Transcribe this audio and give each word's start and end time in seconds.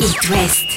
It 0.00 0.30
West. 0.30 0.68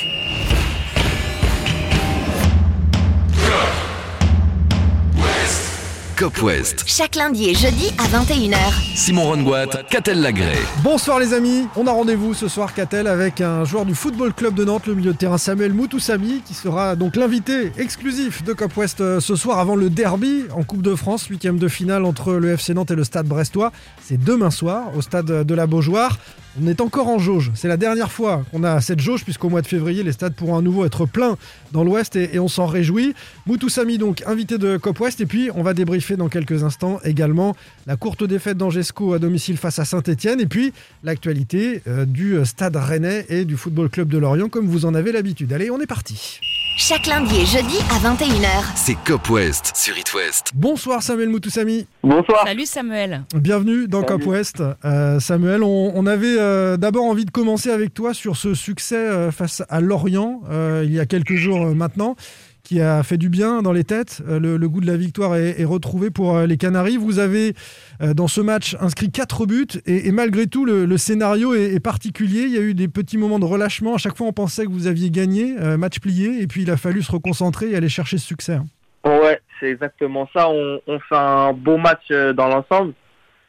Cop 6.18 6.42
West. 6.42 6.84
Chaque 6.88 7.16
lundi 7.16 7.50
et 7.50 7.54
jeudi 7.54 7.92
à 8.00 8.08
21h. 8.08 8.58
Simon 8.96 9.26
Rongoat, 9.26 9.68
Catel 9.92 10.22
Lagré. 10.22 10.58
Bonsoir 10.84 11.20
les 11.20 11.36
amis, 11.36 11.68
on 11.76 11.86
a 11.86 11.92
rendez-vous 11.92 12.34
ce 12.34 12.48
soir 12.48 12.74
Catel 12.74 13.06
avec 13.06 13.42
un 13.42 13.64
joueur 13.64 13.86
du 13.86 13.94
Football 13.94 14.34
Club 14.34 14.56
de 14.56 14.66
Nantes, 14.66 14.88
le 14.88 14.96
milieu 14.96 15.14
de 15.14 15.18
terrain 15.18 15.38
Samuel 15.38 15.74
Moutoussami, 15.74 16.42
qui 16.44 16.56
sera 16.56 16.96
donc 16.96 17.16
l'invité 17.16 17.72
exclusif 17.78 18.44
de 18.44 18.54
Cop 18.54 18.76
West 18.76 19.02
euh, 19.02 19.20
ce 19.20 19.36
soir 19.36 19.60
avant 19.60 19.76
le 19.76 19.92
derby 19.92 20.46
en 20.56 20.64
Coupe 20.64 20.82
de 20.82 20.96
France, 20.96 21.28
huitième 21.28 21.60
de 21.60 21.68
finale 21.68 22.06
entre 22.06 22.34
le 22.34 22.54
FC 22.54 22.74
Nantes 22.74 22.90
et 22.90 22.96
le 22.96 23.04
Stade 23.04 23.28
Brestois. 23.28 23.72
C'est 24.02 24.24
demain 24.24 24.50
soir 24.50 24.86
au 24.96 25.02
stade 25.02 25.46
de 25.46 25.56
la 25.56 25.68
Beaujoire. 25.68 26.18
On 26.60 26.68
est 26.68 26.82
encore 26.82 27.08
en 27.08 27.18
jauge. 27.18 27.52
C'est 27.56 27.70
la 27.70 27.78
dernière 27.78 28.12
fois 28.12 28.44
qu'on 28.52 28.64
a 28.64 28.82
cette 28.82 29.00
jauge, 29.00 29.24
puisqu'au 29.24 29.50
mois 29.50 29.62
de 29.62 29.68
février, 29.68 30.04
les 30.04 30.12
stades 30.12 30.34
pourront 30.34 30.58
à 30.58 30.62
nouveau 30.62 30.86
être 30.86 31.06
pleins 31.06 31.38
dans 31.72 31.84
l'Ouest 31.84 32.18
et, 32.18 32.40
on 32.40 32.50
s'en 32.50 32.66
réjouit. 32.66 33.14
Moutoussami, 33.46 33.98
donc, 33.98 34.22
invité 34.26 34.58
de 34.58 34.76
Cop 34.76 35.00
West. 35.00 35.22
Et 35.22 35.26
puis, 35.26 35.50
on 35.56 35.64
va 35.64 35.74
débriefer 35.74 36.18
dans 36.18 36.28
quelques 36.28 36.64
instants 36.64 37.00
également 37.06 37.56
la 37.88 37.96
courte 37.96 38.26
défaite 38.26 38.58
d'Angesco 38.58 39.14
à 39.14 39.20
domicile 39.20 39.56
face 39.56 39.80
à 39.80 39.86
Saint-Etienne. 39.86 40.42
Et 40.42 40.46
puis, 40.46 40.74
l'actualité 41.04 41.84
euh, 41.88 42.06
du 42.06 42.36
stade 42.44 42.76
rennais 42.76 43.26
et 43.30 43.46
du 43.46 43.56
Football 43.56 43.90
Club 43.90 44.10
de 44.10 44.18
Lorient, 44.18 44.50
comme 44.50 44.68
vous 44.68 44.86
en 44.86 44.94
avez 44.94 45.14
l'habitude. 45.14 45.54
Allez, 45.54 45.72
on 45.72 45.80
est 45.80 45.88
parti. 45.88 46.42
Chaque 46.78 47.06
lundi 47.06 47.36
et 47.42 47.46
jeudi 47.46 47.78
à 47.92 48.00
21h. 48.00 48.48
C'est 48.76 48.96
Cop 49.06 49.30
West 49.30 49.74
sur 49.76 49.98
It 49.98 50.14
West. 50.14 50.52
Bonsoir 50.56 51.04
Samuel 51.04 51.30
Moutoussami. 51.30 51.86
Bonsoir. 52.02 52.44
Salut 52.46 52.66
Samuel. 52.66 53.24
Bienvenue 53.36 53.88
dans 53.88 54.02
Salut. 54.02 54.20
Cop 54.24 54.28
West. 54.28 54.64
Euh, 54.86 55.20
Samuel, 55.20 55.64
on, 55.64 55.92
on 55.94 56.06
avait 56.08 56.38
euh, 56.40 56.78
d'abord 56.78 57.06
envie 57.06 57.26
de 57.26 57.32
commencer 57.32 57.70
avec 57.70 57.94
toi 57.94 58.14
sur 58.14 58.36
ce 58.38 58.54
succès 58.54 58.96
euh, 58.96 59.32
face 59.32 59.64
à 59.70 59.82
Lorient 59.82 60.42
euh, 60.50 60.84
il 60.86 60.94
y 60.94 61.00
a 61.00 61.06
quelques 61.06 61.36
jours 61.36 61.62
euh, 61.68 61.74
maintenant, 61.74 62.16
qui 62.64 62.82
a 62.82 63.04
fait 63.04 63.18
du 63.18 63.30
bien 63.30 63.62
dans 63.62 63.72
les 63.72 63.84
têtes. 63.84 64.22
Euh, 64.28 64.40
le, 64.40 64.70
goût 64.70 64.82
de 64.82 64.88
la 64.88 64.98
victoire 64.98 65.36
est, 65.36 65.64
retrouvé 65.64 66.12
pour 66.12 66.38
euh, 66.38 66.46
les 66.46 66.58
Canaries. 66.58 66.98
Vous 66.98 67.20
avez 67.20 67.54
euh, 68.02 68.14
dans 68.14 68.28
ce 68.28 68.42
match 68.42 68.76
inscrit 68.80 69.12
4 69.12 69.46
buts 69.46 69.68
et, 69.86 70.12
malgré 70.12 70.48
tout 70.48 70.66
le, 70.66 70.98
scénario 70.98 71.54
est, 71.54 71.80
particulier. 71.80 72.44
Il 72.44 72.52
y 72.52 72.58
a 72.58 72.62
eu 72.62 72.74
des 72.74 72.88
petits 72.88 73.18
moments 73.18 73.40
de 73.40 73.46
relâchement. 73.46 73.96
À 73.96 73.98
chaque 73.98 74.18
fois 74.18 74.28
on 74.28 74.34
pensait 74.34 74.66
que 74.66 74.72
vous 74.72 74.88
aviez 74.88 75.10
gagné, 75.10 75.56
match 75.78 76.00
plié, 76.00 76.42
et 76.42 76.48
puis 76.48 76.64
il 76.64 76.72
a 76.72 76.78
fallu 76.78 77.02
se 77.02 77.12
reconcentrer 77.12 77.72
et 77.72 77.76
aller 77.76 77.90
chercher 77.90 78.18
ce 78.18 78.28
succès. 78.28 78.54
hein. 78.54 78.66
Ouais, 79.04 79.42
c'est 79.60 79.68
exactement 79.68 80.30
ça. 80.34 80.50
On, 80.50 80.80
fait 80.88 81.16
un 81.16 81.54
beau 81.54 81.78
match 81.78 82.08
dans 82.10 82.48
l'ensemble, 82.48 82.94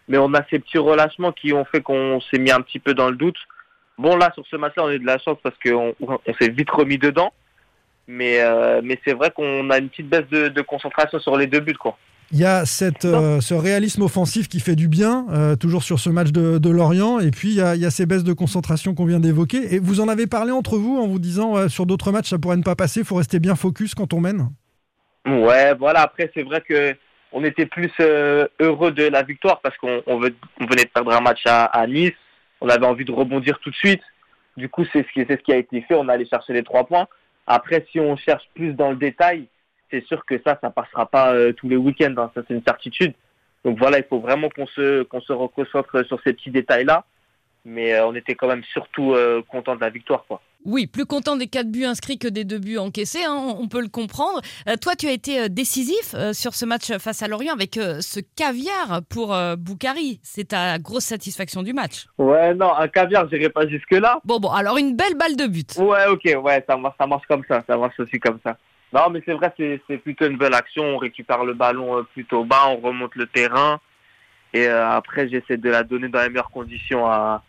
mais 0.08 0.18
on 0.18 0.32
a 0.34 0.42
ces 0.48 0.58
petits 0.58 0.78
relâchements 0.78 1.32
qui 1.32 1.52
ont 1.52 1.64
fait 1.64 1.82
qu'on 1.82 2.20
s'est 2.30 2.38
mis 2.38 2.50
un 2.50 2.60
petit 2.60 2.78
peu 2.78 2.94
dans 2.94 3.10
le 3.10 3.16
doute. 3.16 3.36
Bon, 3.98 4.16
là, 4.16 4.30
sur 4.34 4.44
ce 4.46 4.56
match-là, 4.56 4.84
on 4.84 4.88
a 4.88 4.98
de 4.98 5.06
la 5.06 5.18
chance 5.18 5.38
parce 5.42 5.56
qu'on 5.64 5.94
on, 6.00 6.18
s'est 6.40 6.50
vite 6.50 6.70
remis 6.70 6.98
dedans. 6.98 7.32
Mais, 8.08 8.40
euh, 8.40 8.80
mais 8.82 8.98
c'est 9.04 9.14
vrai 9.14 9.30
qu'on 9.30 9.70
a 9.70 9.78
une 9.78 9.88
petite 9.88 10.08
baisse 10.08 10.28
de, 10.30 10.48
de 10.48 10.60
concentration 10.62 11.18
sur 11.20 11.36
les 11.36 11.46
deux 11.46 11.60
buts, 11.60 11.74
quoi. 11.74 11.96
Il 12.32 12.38
y 12.38 12.46
a 12.46 12.64
cette, 12.64 13.04
euh, 13.04 13.40
ce 13.40 13.52
réalisme 13.52 14.02
offensif 14.02 14.48
qui 14.48 14.58
fait 14.58 14.74
du 14.74 14.88
bien, 14.88 15.26
euh, 15.30 15.54
toujours 15.54 15.82
sur 15.82 15.98
ce 15.98 16.08
match 16.08 16.32
de, 16.32 16.56
de 16.56 16.70
Lorient. 16.70 17.20
Et 17.20 17.30
puis, 17.30 17.50
il 17.50 17.56
y, 17.56 17.60
a, 17.60 17.74
il 17.74 17.82
y 17.82 17.84
a 17.84 17.90
ces 17.90 18.06
baisses 18.06 18.24
de 18.24 18.32
concentration 18.32 18.94
qu'on 18.94 19.04
vient 19.04 19.20
d'évoquer. 19.20 19.74
Et 19.74 19.78
vous 19.78 20.00
en 20.00 20.08
avez 20.08 20.26
parlé 20.26 20.50
entre 20.50 20.78
vous 20.78 20.96
en 20.98 21.06
vous 21.06 21.18
disant, 21.18 21.68
sur 21.68 21.84
d'autres 21.84 22.10
matchs, 22.10 22.30
ça 22.30 22.38
pourrait 22.38 22.56
ne 22.56 22.62
pas 22.62 22.74
passer. 22.74 23.00
Il 23.00 23.06
faut 23.06 23.16
rester 23.16 23.38
bien 23.38 23.54
focus 23.54 23.94
quand 23.94 24.14
on 24.14 24.20
mène. 24.20 24.48
Ouais, 25.26 25.74
voilà. 25.74 26.00
Après, 26.00 26.30
c'est 26.34 26.42
vrai 26.42 26.62
que 26.66 26.96
on 27.32 27.44
était 27.44 27.66
plus 27.66 27.92
heureux 28.00 28.92
de 28.92 29.04
la 29.04 29.22
victoire 29.22 29.60
parce 29.60 29.76
qu'on 29.76 30.02
on 30.06 30.18
venait 30.18 30.30
de 30.84 30.90
perdre 30.92 31.12
un 31.12 31.20
match 31.20 31.40
à, 31.46 31.64
à 31.64 31.86
Nice. 31.86 32.12
On 32.62 32.68
avait 32.68 32.86
envie 32.86 33.04
de 33.04 33.12
rebondir 33.12 33.58
tout 33.62 33.70
de 33.70 33.76
suite. 33.76 34.02
Du 34.56 34.68
coup, 34.68 34.84
c'est 34.92 35.06
ce 35.06 35.12
qui, 35.12 35.26
c'est 35.28 35.36
ce 35.36 35.42
qui 35.42 35.52
a 35.52 35.56
été 35.56 35.82
fait. 35.82 35.94
On 35.94 36.08
allait 36.08 36.26
chercher 36.26 36.54
les 36.54 36.62
trois 36.62 36.84
points. 36.84 37.06
Après, 37.46 37.86
si 37.90 38.00
on 38.00 38.16
cherche 38.16 38.48
plus 38.54 38.72
dans 38.72 38.90
le 38.90 38.96
détail, 38.96 39.46
c'est 39.90 40.04
sûr 40.06 40.24
que 40.24 40.40
ça, 40.44 40.58
ça 40.60 40.70
passera 40.70 41.06
pas 41.06 41.34
euh, 41.34 41.52
tous 41.52 41.68
les 41.68 41.76
week-ends. 41.76 42.14
hein. 42.16 42.30
Ça, 42.34 42.42
c'est 42.46 42.54
une 42.54 42.62
certitude. 42.62 43.14
Donc 43.64 43.78
voilà, 43.78 43.98
il 43.98 44.04
faut 44.04 44.20
vraiment 44.20 44.48
qu'on 44.48 44.66
se, 44.66 45.02
qu'on 45.04 45.20
se 45.20 45.32
reconcentre 45.32 46.04
sur 46.06 46.20
ces 46.22 46.32
petits 46.32 46.50
détails-là. 46.50 47.04
Mais 47.64 47.94
euh, 47.94 48.06
on 48.06 48.14
était 48.14 48.34
quand 48.34 48.48
même 48.48 48.64
surtout 48.64 49.12
euh, 49.14 49.42
content 49.42 49.76
de 49.76 49.80
la 49.80 49.90
victoire, 49.90 50.24
quoi. 50.26 50.40
Oui, 50.64 50.86
plus 50.86 51.06
content 51.06 51.36
des 51.36 51.48
quatre 51.48 51.70
buts 51.70 51.84
inscrits 51.84 52.18
que 52.18 52.28
des 52.28 52.44
deux 52.44 52.58
buts 52.58 52.78
encaissés, 52.78 53.24
hein, 53.24 53.54
on 53.58 53.66
peut 53.66 53.80
le 53.80 53.88
comprendre. 53.88 54.40
Euh, 54.68 54.76
toi, 54.76 54.94
tu 54.94 55.08
as 55.08 55.12
été 55.12 55.40
euh, 55.40 55.48
décisif 55.48 56.14
euh, 56.14 56.32
sur 56.32 56.54
ce 56.54 56.64
match 56.64 56.92
face 56.98 57.22
à 57.22 57.28
Lorient 57.28 57.52
avec 57.52 57.76
euh, 57.76 58.00
ce 58.00 58.20
caviar 58.36 59.00
pour 59.08 59.36
Boukari. 59.58 60.20
C'est 60.22 60.48
ta 60.48 60.78
grosse 60.78 61.04
satisfaction 61.04 61.62
du 61.62 61.72
match. 61.72 62.06
Ouais, 62.18 62.54
non, 62.54 62.72
un 62.74 62.86
caviar, 62.86 63.28
j'irai 63.28 63.48
pas 63.48 63.66
jusque-là. 63.66 64.20
Bon, 64.24 64.38
bon, 64.38 64.50
alors 64.50 64.78
une 64.78 64.94
belle 64.94 65.16
balle 65.16 65.36
de 65.36 65.46
but. 65.46 65.76
Ouais, 65.78 66.06
ok, 66.06 66.44
ouais, 66.44 66.64
ça 66.68 66.76
marche, 66.76 66.94
ça 66.98 67.06
marche 67.06 67.26
comme 67.28 67.42
ça, 67.48 67.64
ça 67.66 67.76
marche 67.76 67.98
aussi 67.98 68.20
comme 68.20 68.38
ça. 68.44 68.56
Non, 68.92 69.10
mais 69.10 69.22
c'est 69.24 69.32
vrai, 69.32 69.52
c'est 69.56 69.98
plutôt 69.98 70.26
une 70.26 70.36
belle 70.36 70.54
action. 70.54 70.84
On 70.84 70.98
récupère 70.98 71.44
le 71.44 71.54
ballon 71.54 72.04
plutôt 72.12 72.44
bas, 72.44 72.68
on 72.68 72.76
remonte 72.76 73.16
le 73.16 73.26
terrain. 73.26 73.80
Et 74.52 74.66
après, 74.66 75.28
j'essaie 75.28 75.56
de 75.56 75.70
la 75.70 75.82
donner 75.82 76.08
dans 76.08 76.20
les 76.20 76.28
meilleures 76.28 76.50
conditions 76.50 77.06
à, 77.06 77.42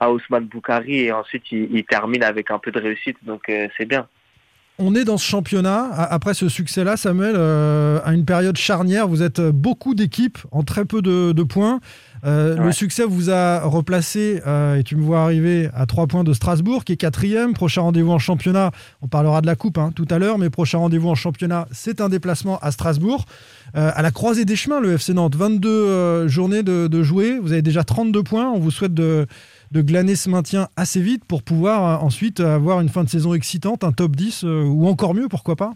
à 0.00 0.10
Ousmane 0.10 0.46
Boukari. 0.46 1.00
Et 1.00 1.12
ensuite, 1.12 1.44
il, 1.52 1.84
termine 1.84 2.22
avec 2.22 2.50
un 2.50 2.58
peu 2.58 2.72
de 2.72 2.80
réussite. 2.80 3.16
Donc, 3.24 3.42
euh, 3.48 3.68
c'est 3.76 3.86
bien. 3.86 4.06
On 4.78 4.94
est 4.94 5.04
dans 5.04 5.18
ce 5.18 5.26
championnat, 5.26 5.90
après 5.92 6.32
ce 6.32 6.48
succès-là, 6.48 6.96
Samuel, 6.96 7.34
euh, 7.36 8.00
à 8.02 8.14
une 8.14 8.24
période 8.24 8.56
charnière. 8.56 9.06
Vous 9.06 9.22
êtes 9.22 9.40
beaucoup 9.40 9.94
d'équipes 9.94 10.38
en 10.52 10.62
très 10.62 10.86
peu 10.86 11.02
de 11.02 11.42
points. 11.42 11.80
Euh, 12.24 12.56
Le 12.56 12.72
succès 12.72 13.04
vous 13.04 13.30
a 13.30 13.60
replacé, 13.60 14.42
euh, 14.46 14.76
et 14.76 14.82
tu 14.82 14.96
me 14.96 15.02
vois 15.02 15.22
arriver 15.22 15.70
à 15.74 15.86
trois 15.86 16.06
points 16.06 16.24
de 16.24 16.32
Strasbourg, 16.32 16.84
qui 16.84 16.92
est 16.92 16.96
quatrième. 16.96 17.54
Prochain 17.54 17.82
rendez-vous 17.82 18.12
en 18.12 18.18
championnat, 18.18 18.70
on 19.02 19.08
parlera 19.08 19.40
de 19.40 19.46
la 19.46 19.56
Coupe 19.56 19.78
hein, 19.78 19.92
tout 19.94 20.06
à 20.10 20.18
l'heure, 20.18 20.38
mais 20.38 20.50
prochain 20.50 20.78
rendez-vous 20.78 21.08
en 21.08 21.14
championnat, 21.14 21.66
c'est 21.70 22.00
un 22.00 22.08
déplacement 22.08 22.58
à 22.60 22.70
Strasbourg. 22.70 23.24
Euh, 23.76 23.90
à 23.94 24.02
la 24.02 24.10
croisée 24.10 24.44
des 24.44 24.56
chemins, 24.56 24.80
le 24.80 24.94
FC 24.94 25.14
Nantes, 25.14 25.36
22 25.36 25.68
euh, 25.68 26.28
journées 26.28 26.62
de, 26.62 26.88
de 26.88 27.02
jouer. 27.02 27.38
Vous 27.38 27.52
avez 27.52 27.62
déjà 27.62 27.84
32 27.84 28.22
points. 28.22 28.50
On 28.50 28.58
vous 28.58 28.70
souhaite 28.72 28.94
de, 28.94 29.26
de 29.70 29.80
glaner 29.82 30.16
ce 30.16 30.28
maintien 30.28 30.68
assez 30.76 31.00
vite 31.00 31.24
pour 31.24 31.42
pouvoir 31.42 32.02
ensuite 32.02 32.40
avoir 32.40 32.80
une 32.80 32.88
fin 32.88 33.04
de 33.04 33.08
saison 33.08 33.32
excitante, 33.32 33.84
un 33.84 33.92
top 33.92 34.16
10 34.16 34.44
euh, 34.44 34.64
ou 34.64 34.88
encore 34.88 35.14
mieux, 35.14 35.28
pourquoi 35.28 35.56
pas 35.56 35.72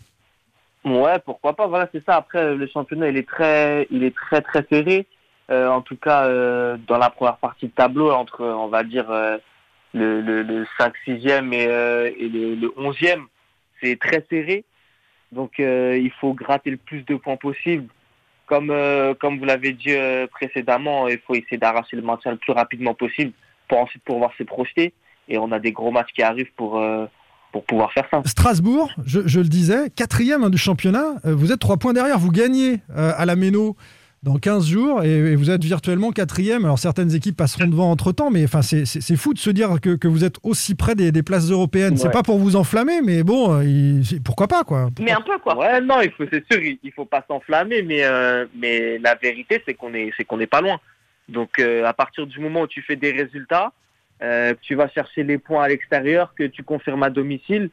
Ouais, 0.85 1.19
pourquoi 1.25 1.55
pas. 1.55 1.67
Voilà, 1.67 1.89
c'est 1.93 2.05
ça. 2.05 2.17
Après, 2.17 2.55
le 2.55 2.67
championnat, 2.67 3.09
il 3.09 3.17
est 3.17 3.27
très, 3.27 3.87
il 3.91 4.03
est 4.03 4.15
très, 4.15 4.43
très 4.43 4.67
serré. 4.69 5.07
Euh, 5.51 5.69
en 5.69 5.83
tout 5.83 5.97
cas, 5.97 6.25
euh, 6.25 6.77
dans 6.87 6.99
la 6.99 7.11
première 7.11 7.37
partie 7.37 7.67
de 7.67 7.73
tableau, 7.73 8.11
entre, 8.11 8.45
on 8.45 8.69
va 8.69 8.83
dire, 8.83 9.11
euh, 9.11 9.37
le, 9.93 10.21
le, 10.21 10.43
le 10.43 10.67
5-6e 10.79 11.53
et, 11.53 11.67
euh, 11.69 12.11
et 12.19 12.29
le, 12.29 12.55
le 12.55 12.69
11e, 12.79 13.25
c'est 13.83 13.99
très 13.99 14.25
serré. 14.31 14.65
Donc, 15.33 15.55
il 15.59 16.13
faut 16.21 16.33
gratter 16.33 16.71
le 16.71 16.77
plus 16.77 17.03
de 17.03 17.17
points 17.17 17.37
possible. 17.37 17.89
Comme, 18.47 18.73
comme 19.21 19.39
vous 19.39 19.45
l'avez 19.45 19.73
dit 19.73 19.97
précédemment, 20.31 21.09
il 21.09 21.19
faut 21.19 21.35
essayer 21.35 21.57
d'arracher 21.57 21.97
le 21.97 22.03
maintien 22.03 22.31
le 22.31 22.37
plus 22.37 22.53
rapidement 22.53 22.95
possible 22.95 23.33
pour 23.67 23.79
ensuite 23.79 24.05
pouvoir 24.05 24.31
se 24.39 24.45
projeter. 24.45 24.93
Et 25.29 25.37
on 25.37 25.51
a 25.51 25.59
des 25.59 25.73
gros 25.73 25.91
matchs 25.91 26.13
qui 26.15 26.23
arrivent 26.23 26.53
pour, 26.55 26.81
pour 27.51 27.65
pouvoir 27.65 27.93
faire 27.93 28.07
ça. 28.13 28.23
Strasbourg, 28.27 28.93
je, 29.05 29.41
le 29.41 29.49
disais, 29.49 29.91
quatrième 29.91 30.45
hein, 30.45 30.51
du 30.51 30.59
championnat. 30.59 31.15
Vous 31.25 31.51
êtes 31.51 31.59
trois 31.59 31.79
points 31.79 31.95
derrière. 31.95 32.21
Vous 32.21 32.31
gagnez 32.31 32.79
à 32.95 33.27
la 33.27 33.35
Méno 33.35 33.77
dans 34.25 34.37
15 34.39 34.67
jours 34.67 35.05
et, 35.05 35.11
et 35.19 35.37
vous 35.37 35.51
êtes 35.51 35.63
virtuellement 35.63 36.11
quatrième. 36.11 36.65
Alors 36.65 36.79
certaines 36.79 37.15
équipes 37.15 37.37
passeront 37.37 37.67
devant 37.67 37.91
entre 37.91 38.11
temps, 38.13 38.31
mais 38.31 38.45
enfin 38.45 38.63
c'est- 38.63 38.87
c'est 38.87 39.01
c'est 39.03 39.17
fou 39.17 39.35
de 39.35 39.39
se 39.39 39.51
dire 39.51 39.81
que, 39.83 39.95
que 39.97 40.09
vous 40.09 40.25
êtes 40.25 40.37
aussi 40.43 40.75
près 40.75 40.95
des, 40.95 41.13
des 41.13 41.23
places 41.23 41.51
européennes. 41.51 41.97
C'est 41.99 42.07
Ouais. 42.07 42.13
pas 42.13 42.23
pour 42.23 42.39
vous 42.39 42.57
enflammer, 42.57 43.03
mais 43.03 43.23
bon, 43.23 43.61
il- 43.61 44.05
c'est- 44.05 44.23
pourquoi 44.23 44.49
pas 44.49 44.65
quoi. 44.65 44.89
Mais 44.99 45.13
un 45.13 45.21
peu 45.21 45.39
quoi. 45.39 45.57
Ouais, 45.59 45.81
non, 45.81 46.01
il 46.01 46.11
faut, 46.11 46.25
c'est 46.33 46.45
sûr, 46.51 46.63
il, 46.63 46.79
il 46.83 46.93
faut 46.93 47.05
pas 47.05 47.23
s'enflammer, 47.29 47.83
mais 47.83 48.03
euh, 48.05 48.47
mais 48.57 48.99
la 48.99 49.15
vérité 49.15 49.63
c'est 49.67 49.75
qu'on 49.75 49.93
est, 49.95 50.11
c'est 50.17 50.25
qu'on 50.25 50.39
n'est 50.39 50.47
pas 50.47 50.63
loin. 50.63 50.81
Donc 51.29 51.59
euh, 51.59 51.85
à 51.85 51.93
partir 51.93 52.27
du 52.27 52.41
moment 52.41 52.63
où 52.63 52.67
tu 52.67 52.81
fais 52.83 52.97
des 52.97 53.13
résultats, 53.13 53.73
euh, 54.23 54.55
que 54.55 54.59
tu 54.63 54.75
vas 54.75 54.89
chercher 54.89 55.23
les 55.23 55.37
points 55.39 55.65
à 55.65 55.69
l'extérieur, 55.69 56.35
que 56.35 56.45
tu 56.45 56.63
confirmes 56.63 57.03
à 57.03 57.11
domicile, 57.11 57.69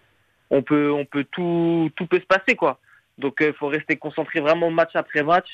on 0.49 0.61
peut, 0.63 0.91
on 0.91 1.05
peut 1.05 1.25
tout, 1.31 1.89
tout 1.95 2.07
peut 2.07 2.19
se 2.19 2.25
passer 2.25 2.55
quoi. 2.55 2.79
Donc 3.17 3.35
il 3.39 3.53
faut 3.53 3.67
rester 3.67 3.95
concentré 3.95 4.41
vraiment 4.41 4.69
match 4.69 4.91
après 4.95 5.23
match, 5.23 5.47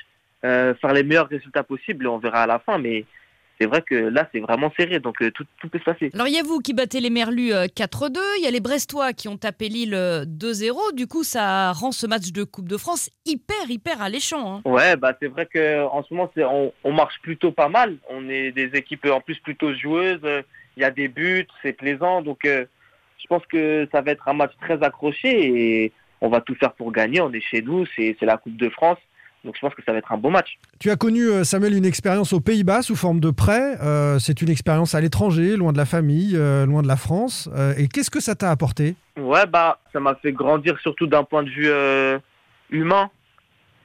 euh, 0.45 0.73
faire 0.75 0.93
les 0.93 1.03
meilleurs 1.03 1.27
résultats 1.29 1.63
possibles 1.63 2.07
on 2.07 2.17
verra 2.19 2.43
à 2.43 2.47
la 2.47 2.59
fin. 2.59 2.77
Mais 2.77 3.05
c'est 3.59 3.65
vrai 3.65 3.81
que 3.81 3.95
là 3.95 4.29
c'est 4.31 4.39
vraiment 4.39 4.71
serré, 4.77 4.99
donc 4.99 5.19
euh, 5.21 5.31
tout, 5.31 5.43
tout 5.59 5.67
peut 5.67 5.79
se 5.79 5.83
passer. 5.83 6.11
Alors, 6.13 6.27
il 6.27 6.33
y 6.35 6.39
a 6.39 6.43
vous 6.43 6.59
qui 6.59 6.73
battez 6.73 6.99
les 6.99 7.09
Merlus 7.09 7.53
euh, 7.53 7.65
4-2, 7.65 8.19
il 8.37 8.43
y 8.43 8.47
a 8.47 8.51
les 8.51 8.59
Brestois 8.59 9.13
qui 9.13 9.27
ont 9.27 9.37
tapé 9.37 9.67
Lille 9.67 9.95
euh, 9.95 10.25
2-0. 10.25 10.93
Du 10.93 11.07
coup, 11.07 11.23
ça 11.23 11.71
rend 11.71 11.91
ce 11.91 12.05
match 12.05 12.31
de 12.31 12.43
Coupe 12.43 12.67
de 12.69 12.77
France 12.77 13.09
hyper, 13.25 13.67
hyper 13.67 13.99
alléchant. 14.01 14.57
hein. 14.57 14.61
Ouais, 14.69 14.95
bah 14.95 15.13
c'est 15.19 15.27
vrai 15.27 15.47
que 15.47 15.83
en 15.85 16.03
ce 16.03 16.13
moment 16.13 16.29
on, 16.37 16.71
on 16.83 16.91
marche 16.93 17.19
plutôt 17.23 17.51
pas 17.51 17.67
mal. 17.67 17.97
On 18.09 18.29
est 18.29 18.51
des 18.51 18.69
équipes 18.77 19.07
en 19.07 19.21
plus 19.21 19.39
plutôt 19.39 19.73
joueuses. 19.73 20.21
Il 20.75 20.81
y 20.81 20.83
a 20.83 20.91
des 20.91 21.07
buts, 21.07 21.47
c'est 21.63 21.73
plaisant. 21.73 22.21
Donc 22.21 22.45
euh, 22.45 22.65
je 23.19 23.25
pense 23.25 23.43
que 23.47 23.87
ça 23.91 24.01
va 24.01 24.11
être 24.11 24.27
un 24.27 24.33
match 24.33 24.51
très 24.61 24.83
accroché 24.83 25.29
et 25.83 25.91
on 26.21 26.29
va 26.29 26.41
tout 26.41 26.53
faire 26.53 26.73
pour 26.73 26.91
gagner. 26.91 27.21
On 27.21 27.33
est 27.33 27.41
chez 27.41 27.63
nous, 27.63 27.87
c'est 27.95 28.15
la 28.21 28.37
Coupe 28.37 28.55
de 28.57 28.69
France. 28.69 28.99
Donc 29.43 29.55
je 29.55 29.61
pense 29.61 29.73
que 29.75 29.83
ça 29.85 29.91
va 29.91 29.99
être 29.99 30.11
un 30.11 30.17
beau 30.17 30.29
match. 30.29 30.57
Tu 30.79 30.89
as 30.89 30.95
connu, 30.95 31.29
euh, 31.29 31.43
Samuel, 31.43 31.73
une 31.73 31.85
expérience 31.85 32.33
aux 32.33 32.41
Pays-Bas 32.41 32.81
sous 32.81 32.95
forme 32.95 33.19
de 33.19 33.29
prêt. 33.29 33.77
Euh, 33.81 34.19
c'est 34.19 34.41
une 34.41 34.49
expérience 34.49 34.95
à 34.95 34.99
l'étranger, 34.99 35.55
loin 35.55 35.71
de 35.71 35.77
la 35.77 35.85
famille, 35.85 36.35
euh, 36.35 36.65
loin 36.65 36.81
de 36.81 36.87
la 36.87 36.97
France. 36.97 37.49
Euh, 37.55 37.73
et 37.77 37.87
qu'est-ce 37.87 38.11
que 38.11 38.19
ça 38.19 38.35
t'a 38.35 38.51
apporté? 38.51 38.95
Ouais, 39.15 39.45
bah, 39.45 39.79
ça 39.93 39.99
m'a 39.99 40.15
fait 40.15 40.33
grandir 40.33 40.77
surtout 40.79 41.07
d'un 41.07 41.23
point 41.23 41.43
de 41.43 41.49
vue 41.49 41.71
humain, 42.69 43.09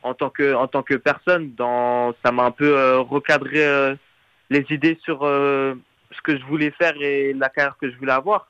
en 0.03 0.15
tant 0.15 0.31
que, 0.31 0.55
en 0.55 0.67
tant 0.67 0.83
que 0.83 0.95
personne. 0.95 1.53
Dans, 1.55 2.15
ça 2.25 2.33
m'a 2.33 2.45
un 2.45 2.51
peu 2.51 2.99
recadré 2.99 3.97
les 4.51 4.67
idées 4.71 4.99
sur 5.05 5.21
ce 5.21 6.21
que 6.25 6.37
je 6.37 6.45
voulais 6.45 6.73
faire 6.73 6.95
et 7.01 7.33
la 7.35 7.49
carrière 7.49 7.77
que 7.81 7.91
je 7.91 7.97
voulais 7.97 8.13
avoir. 8.13 8.49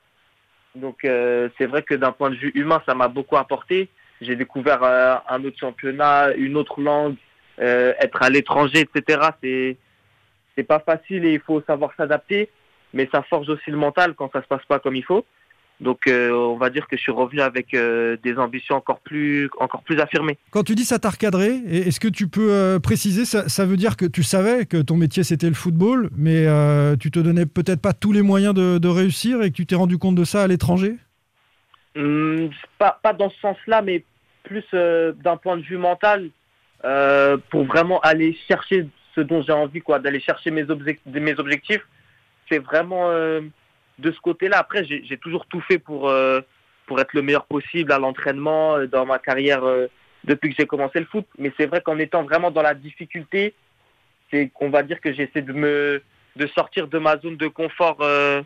Donc, 0.74 1.00
c'est 1.02 1.66
vrai 1.66 1.82
que 1.82 1.94
d'un 1.94 2.12
point 2.12 2.30
de 2.30 2.36
vue 2.36 2.52
humain, 2.54 2.82
ça 2.86 2.94
m'a 2.94 3.08
beaucoup 3.08 3.36
apporté. 3.36 3.88
J'ai 4.22 4.36
découvert 4.36 4.82
euh, 4.82 5.16
un 5.28 5.44
autre 5.44 5.58
championnat, 5.58 6.32
une 6.36 6.56
autre 6.56 6.80
langue, 6.80 7.16
euh, 7.60 7.92
être 8.00 8.22
à 8.22 8.30
l'étranger, 8.30 8.80
etc. 8.80 9.20
C'est, 9.42 9.76
c'est 10.56 10.62
pas 10.62 10.78
facile 10.78 11.24
et 11.24 11.34
il 11.34 11.40
faut 11.40 11.60
savoir 11.62 11.90
s'adapter, 11.96 12.48
mais 12.94 13.08
ça 13.12 13.22
forge 13.22 13.48
aussi 13.48 13.70
le 13.70 13.76
mental 13.76 14.14
quand 14.14 14.30
ça 14.32 14.42
se 14.42 14.46
passe 14.46 14.64
pas 14.66 14.78
comme 14.78 14.94
il 14.94 15.04
faut. 15.04 15.24
Donc, 15.80 16.06
euh, 16.06 16.30
on 16.30 16.56
va 16.56 16.70
dire 16.70 16.86
que 16.86 16.96
je 16.96 17.02
suis 17.02 17.10
revenu 17.10 17.40
avec 17.40 17.72
des 17.72 18.38
ambitions 18.38 18.76
encore 18.76 19.00
plus, 19.00 19.50
encore 19.58 19.82
plus 19.82 19.98
affirmées. 19.98 20.38
Quand 20.52 20.62
tu 20.62 20.76
dis 20.76 20.84
ça 20.84 21.00
t'a 21.00 21.10
recadré, 21.10 21.56
est-ce 21.66 21.98
que 21.98 22.06
tu 22.06 22.28
peux 22.28 22.78
préciser 22.80 23.24
ça, 23.24 23.48
ça 23.48 23.66
veut 23.66 23.76
dire 23.76 23.96
que 23.96 24.04
tu 24.04 24.22
savais 24.22 24.64
que 24.64 24.80
ton 24.80 24.96
métier 24.96 25.24
c'était 25.24 25.48
le 25.48 25.54
football, 25.54 26.10
mais 26.16 26.46
tu 27.00 27.10
te 27.10 27.18
donnais 27.18 27.46
peut-être 27.46 27.80
pas 27.80 27.94
tous 27.94 28.12
les 28.12 28.22
moyens 28.22 28.54
de, 28.54 28.78
de 28.78 28.88
réussir 28.88 29.42
et 29.42 29.50
que 29.50 29.56
tu 29.56 29.66
t'es 29.66 29.74
rendu 29.74 29.98
compte 29.98 30.14
de 30.14 30.24
ça 30.24 30.44
à 30.44 30.46
l'étranger? 30.46 30.98
Hum, 31.96 32.50
pas, 32.78 33.00
pas 33.02 33.12
dans 33.12 33.28
ce 33.28 33.40
sens-là, 33.40 33.82
mais 33.82 34.04
plus 34.44 34.64
euh, 34.74 35.12
d'un 35.12 35.36
point 35.36 35.56
de 35.56 35.62
vue 35.62 35.78
mental, 35.78 36.30
euh, 36.84 37.36
pour 37.50 37.64
vraiment 37.64 38.00
aller 38.00 38.36
chercher 38.48 38.86
ce 39.14 39.20
dont 39.20 39.42
j'ai 39.42 39.52
envie, 39.52 39.80
quoi, 39.80 39.98
d'aller 39.98 40.20
chercher 40.20 40.50
mes, 40.50 40.64
objec- 40.64 41.00
mes 41.06 41.38
objectifs. 41.38 41.86
C'est 42.48 42.58
vraiment 42.58 43.10
euh, 43.10 43.40
de 43.98 44.10
ce 44.10 44.20
côté-là. 44.20 44.58
Après, 44.58 44.84
j'ai 44.84 45.18
toujours 45.18 45.46
tout 45.46 45.60
fait 45.60 45.78
pour, 45.78 46.08
euh, 46.08 46.40
pour 46.86 47.00
être 47.00 47.12
le 47.12 47.22
meilleur 47.22 47.44
possible 47.46 47.92
à 47.92 47.98
l'entraînement, 47.98 48.76
euh, 48.76 48.86
dans 48.86 49.06
ma 49.06 49.18
carrière 49.18 49.62
depuis 50.24 50.50
que 50.50 50.56
j'ai 50.58 50.66
commencé 50.66 50.98
le 50.98 51.06
foot. 51.06 51.26
Mais 51.38 51.52
c'est 51.56 51.66
vrai 51.66 51.80
qu'en 51.80 51.98
étant 51.98 52.22
vraiment 52.22 52.50
dans 52.50 52.62
la 52.62 52.74
difficulté, 52.74 53.54
c'est 54.30 54.48
qu'on 54.48 54.70
va 54.70 54.82
dire 54.82 55.00
que 55.00 55.12
j'essaie 55.12 55.42
de 55.42 55.52
me 55.52 56.02
de 56.36 56.46
sortir 56.46 56.88
de 56.88 56.98
ma 56.98 57.18
zone 57.18 57.36
de 57.36 57.48
confort 57.48 57.98
euh, 58.00 58.42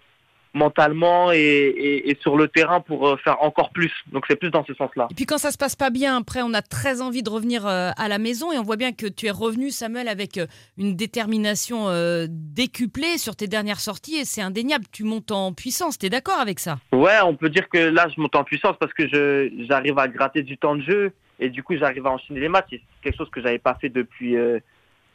mentalement 0.57 1.31
et, 1.33 1.37
et- 1.39 2.11
et 2.11 2.17
sur 2.21 2.37
le 2.37 2.49
terrain 2.49 2.81
pour 2.81 3.07
euh, 3.07 3.17
faire 3.19 3.43
encore 3.43 3.71
plus. 3.71 3.93
Donc 4.13 4.25
c'est 4.29 4.37
plus 4.37 4.51
dans 4.51 4.65
ce 4.65 4.75
sens-là. 4.75 5.07
Et 5.11 5.15
puis 5.15 5.27
quand 5.27 5.39
ça 5.39 5.51
se 5.53 5.59
passe 5.59 5.77
pas 5.77 5.91
bien, 5.91 6.17
après, 6.17 6.41
on 6.43 6.53
a 6.55 6.63
très 6.63 7.01
envie 7.03 7.23
de 7.23 7.31
revenir 7.31 7.67
euh, 7.67 7.91
à 7.97 8.09
la 8.09 8.19
maison 8.19 8.51
et 8.53 8.59
on 8.59 8.63
voit 8.63 8.77
bien 8.77 8.93
que 8.93 9.07
tu 9.07 9.27
es 9.27 9.31
revenu, 9.31 9.71
Samuel, 9.71 10.09
avec 10.09 10.39
euh, 10.39 10.47
une 10.79 10.97
détermination 10.97 11.87
décuplée 12.29 13.19
sur 13.19 13.37
tes 13.37 13.47
dernières 13.47 13.81
sorties 13.81 14.17
et 14.17 14.25
c'est 14.25 14.43
indéniable. 14.43 14.85
Tu 14.91 15.05
montes 15.05 15.31
en 15.31 15.53
puissance. 15.53 15.99
T'es 15.99 16.09
d'accord 16.11 16.39
avec 16.41 16.59
ça? 16.59 16.79
Ouais, 16.93 17.19
on 17.25 17.35
peut 17.37 17.51
dire 17.51 17.69
que 17.69 17.79
là 17.79 18.07
je 18.15 18.21
monte 18.21 18.35
en 18.37 18.45
puissance 18.45 18.77
parce 18.81 18.93
que 18.93 19.07
je 19.09 19.51
j'arrive 19.69 19.99
à 19.99 20.09
gratter 20.09 20.43
du 20.43 20.57
temps 20.57 20.77
de 20.77 20.83
jeu 20.83 21.13
et 21.39 21.51
du 21.51 21.63
coup 21.63 21.77
j'arrive 21.77 22.07
à 22.07 22.11
enchaîner 22.11 22.41
les 22.41 22.49
matchs. 22.49 22.67
C'est 22.71 22.81
quelque 23.03 23.17
chose 23.19 23.31
que 23.31 23.43
j'avais 23.43 23.59
pas 23.59 23.77
fait 23.81 23.89
depuis 23.89 24.37
euh, 24.37 24.59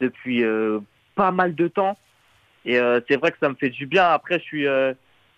depuis 0.00 0.42
euh, 0.44 0.78
pas 1.14 1.30
mal 1.32 1.54
de 1.54 1.68
temps. 1.68 1.96
Et 2.64 2.78
euh, 2.78 3.00
c'est 3.08 3.16
vrai 3.16 3.32
que 3.32 3.38
ça 3.40 3.48
me 3.48 3.54
fait 3.56 3.70
du 3.70 3.86
bien. 3.86 4.04
Après 4.04 4.38
je 4.38 4.44
suis 4.44 4.66
euh, 4.66 4.92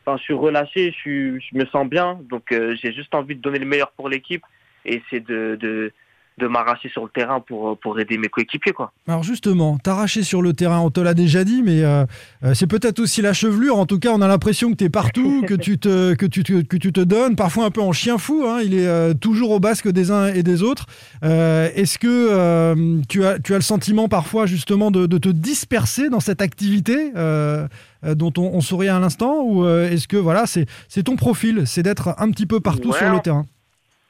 enfin 0.04 0.16
je 0.18 0.22
suis 0.22 0.34
relâché, 0.34 0.94
je 1.04 1.56
me 1.56 1.66
sens 1.66 1.88
bien. 1.88 2.20
Donc 2.28 2.52
euh, 2.52 2.76
j'ai 2.80 2.92
juste 2.92 3.14
envie 3.14 3.36
de 3.36 3.40
donner 3.40 3.58
le 3.58 3.66
meilleur 3.66 3.90
pour 3.92 4.08
l'équipe 4.08 4.44
et 4.84 5.02
de 5.12 5.56
de 5.60 5.92
de 6.38 6.48
m'arracher 6.48 6.88
sur 6.88 7.04
le 7.04 7.10
terrain 7.10 7.40
pour 7.40 7.78
pour 7.78 7.98
aider 8.00 8.18
mes 8.18 8.28
coéquipiers 8.28 8.72
quoi. 8.72 8.92
Alors 9.06 9.22
justement, 9.22 9.78
t'arracher 9.78 10.22
sur 10.24 10.42
le 10.42 10.52
terrain, 10.52 10.80
on 10.80 10.90
te 10.90 11.00
l'a 11.00 11.14
déjà 11.14 11.44
dit, 11.44 11.62
mais 11.62 11.82
euh, 11.82 12.04
euh, 12.44 12.54
c'est 12.54 12.66
peut-être 12.66 12.98
aussi 12.98 13.22
la 13.22 13.32
chevelure. 13.32 13.78
En 13.78 13.86
tout 13.86 13.98
cas, 14.00 14.10
on 14.12 14.20
a 14.20 14.26
l'impression 14.28 14.70
que 14.72 14.76
tu 14.76 14.84
es 14.84 14.88
partout, 14.88 15.42
que 15.46 15.54
tu, 15.54 15.78
te, 15.78 16.14
que, 16.14 16.26
tu 16.26 16.42
te, 16.42 16.62
que 16.62 16.76
tu 16.76 16.92
te 16.92 17.00
donnes, 17.00 17.36
parfois 17.36 17.66
un 17.66 17.70
peu 17.70 17.80
en 17.82 17.92
chien 17.92 18.18
fou. 18.18 18.44
hein. 18.48 18.60
Il 18.64 18.74
est 18.74 18.86
euh, 18.86 19.14
toujours 19.14 19.52
au 19.52 19.60
basque 19.60 19.88
des 19.88 20.10
uns 20.10 20.26
et 20.26 20.42
des 20.42 20.62
autres. 20.62 20.86
Euh, 21.24 21.68
Est-ce 21.74 21.98
que 21.98 22.08
euh, 22.08 23.00
tu, 23.08 23.24
as, 23.24 23.38
tu 23.38 23.52
as 23.54 23.56
le 23.56 23.62
sentiment 23.62 24.08
parfois 24.08 24.46
justement 24.46 24.90
de, 24.90 25.06
de 25.06 25.18
te 25.18 25.28
disperser 25.28 26.08
dans 26.08 26.20
cette 26.20 26.42
activité 26.42 27.12
euh, 27.16 27.68
euh, 28.04 28.14
dont 28.14 28.32
on, 28.38 28.50
on 28.54 28.60
souriait 28.60 28.90
à 28.90 28.98
l'instant? 28.98 29.40
Ou 29.42 29.64
euh, 29.64 29.88
est-ce 29.90 30.08
que 30.08 30.16
voilà, 30.16 30.44
c'est 30.46 31.02
ton 31.04 31.16
profil, 31.16 31.62
c'est 31.66 31.82
d'être 31.82 32.14
un 32.18 32.30
petit 32.30 32.46
peu 32.46 32.58
partout 32.60 32.90
Ouais, 32.90 32.98
sur 32.98 33.10
le 33.12 33.20
terrain? 33.20 33.46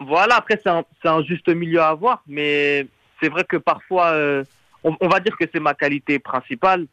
Voilà, 0.07 0.37
après, 0.37 0.61
c'est 0.63 1.09
un, 1.09 1.23
juste 1.23 1.49
milieu 1.49 1.81
à 1.81 1.89
avoir, 1.89 2.23
mais 2.27 2.87
c'est 3.21 3.29
vrai 3.29 3.45
que 3.45 3.57
parfois, 3.57 4.09
euh, 4.09 4.45
on, 4.83 5.09
va 5.09 5.21
dire 5.21 5.37
que 5.37 5.45
c'est 5.53 5.61
ma 5.61 5.75
qualité 5.75 6.19
principale, 6.19 6.87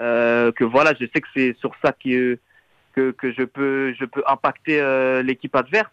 euh, 0.00 0.52
que 0.52 0.64
voilà, 0.64 0.92
je 1.00 1.06
sais 1.06 1.20
que 1.20 1.28
c'est 1.34 1.56
sur 1.58 1.72
ça 1.82 1.92
que, 1.92 2.38
que, 2.92 3.12
que 3.12 3.32
je, 3.32 3.44
peux, 3.44 3.94
je 3.98 4.04
peux 4.04 4.22
impacter 4.26 4.80
euh, 4.80 5.22
l'équipe 5.22 5.54
adverse. 5.54 5.90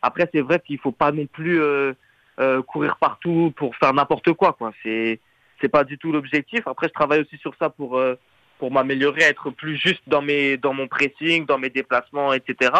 Après, 0.00 0.28
c'est 0.32 0.40
vrai 0.40 0.60
qu'il 0.64 0.78
faut 0.78 0.92
pas 0.92 1.12
non 1.12 1.26
plus 1.26 1.60
euh, 1.60 1.92
euh, 2.40 2.62
courir 2.62 2.96
partout 2.96 3.52
pour 3.56 3.76
faire 3.76 3.92
n'importe 3.92 4.32
quoi. 4.32 4.52
quoi. 4.52 4.72
C'est 4.82 5.20
c'est 5.60 5.68
pas 5.68 5.84
du 5.84 5.98
tout 5.98 6.12
l'objectif. 6.12 6.66
Après, 6.66 6.88
je 6.88 6.92
travaille 6.92 7.20
aussi 7.20 7.36
sur 7.38 7.54
ça 7.58 7.68
pour, 7.68 7.98
euh, 7.98 8.14
pour 8.58 8.70
m'améliorer, 8.70 9.22
être 9.22 9.50
plus 9.50 9.76
juste 9.76 10.02
dans, 10.06 10.22
mes, 10.22 10.56
dans 10.56 10.72
mon 10.72 10.88
pressing, 10.88 11.46
dans 11.46 11.58
mes 11.58 11.70
déplacements, 11.70 12.32
etc. 12.32 12.70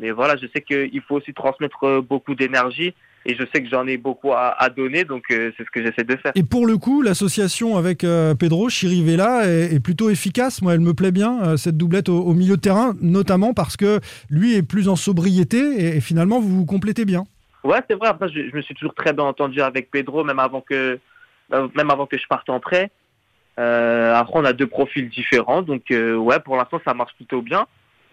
Mais 0.00 0.10
voilà, 0.10 0.36
je 0.36 0.46
sais 0.52 0.62
qu'il 0.62 1.02
faut 1.06 1.16
aussi 1.16 1.34
transmettre 1.34 1.84
euh, 1.84 2.00
beaucoup 2.00 2.34
d'énergie 2.34 2.94
et 3.26 3.34
je 3.34 3.42
sais 3.52 3.62
que 3.62 3.68
j'en 3.68 3.86
ai 3.86 3.98
beaucoup 3.98 4.32
à, 4.32 4.56
à 4.58 4.70
donner, 4.70 5.04
donc 5.04 5.24
euh, 5.30 5.52
c'est 5.54 5.64
ce 5.64 5.70
que 5.70 5.84
j'essaie 5.84 6.04
de 6.04 6.16
faire. 6.16 6.32
Et 6.34 6.42
pour 6.42 6.66
le 6.66 6.78
coup, 6.78 7.02
l'association 7.02 7.76
avec 7.76 8.02
euh, 8.02 8.34
Pedro 8.34 8.70
Chirivella 8.70 9.46
est, 9.46 9.74
est 9.74 9.80
plutôt 9.80 10.08
efficace. 10.08 10.62
Moi, 10.62 10.72
elle 10.72 10.80
me 10.80 10.94
plaît 10.94 11.12
bien, 11.12 11.42
euh, 11.42 11.56
cette 11.58 11.76
doublette 11.76 12.08
au, 12.08 12.18
au 12.18 12.32
milieu 12.32 12.56
de 12.56 12.62
terrain, 12.62 12.94
notamment 13.02 13.52
parce 13.52 13.76
que 13.76 14.00
lui 14.30 14.54
est 14.54 14.62
plus 14.62 14.88
en 14.88 14.96
sobriété 14.96 15.58
et, 15.58 15.96
et 15.98 16.00
finalement, 16.00 16.40
vous 16.40 16.48
vous 16.48 16.64
complétez 16.64 17.04
bien. 17.04 17.24
Ouais, 17.62 17.80
c'est 17.86 17.96
vrai. 17.96 18.08
Après, 18.08 18.30
je, 18.30 18.48
je 18.50 18.56
me 18.56 18.62
suis 18.62 18.74
toujours 18.74 18.94
très 18.94 19.12
bien 19.12 19.24
entendu 19.24 19.60
avec 19.60 19.90
Pedro, 19.90 20.24
même 20.24 20.38
avant 20.38 20.62
que, 20.62 20.98
même 21.50 21.90
avant 21.90 22.06
que 22.06 22.16
je 22.16 22.26
parte 22.26 22.48
en 22.48 22.58
prêt. 22.58 22.90
Après, 23.58 24.38
on 24.38 24.46
a 24.46 24.54
deux 24.54 24.66
profils 24.66 25.10
différents, 25.10 25.60
donc 25.60 25.82
ouais, 25.90 26.40
pour 26.42 26.56
l'instant, 26.56 26.80
ça 26.86 26.94
marche 26.94 27.12
plutôt 27.16 27.42
bien. 27.42 27.66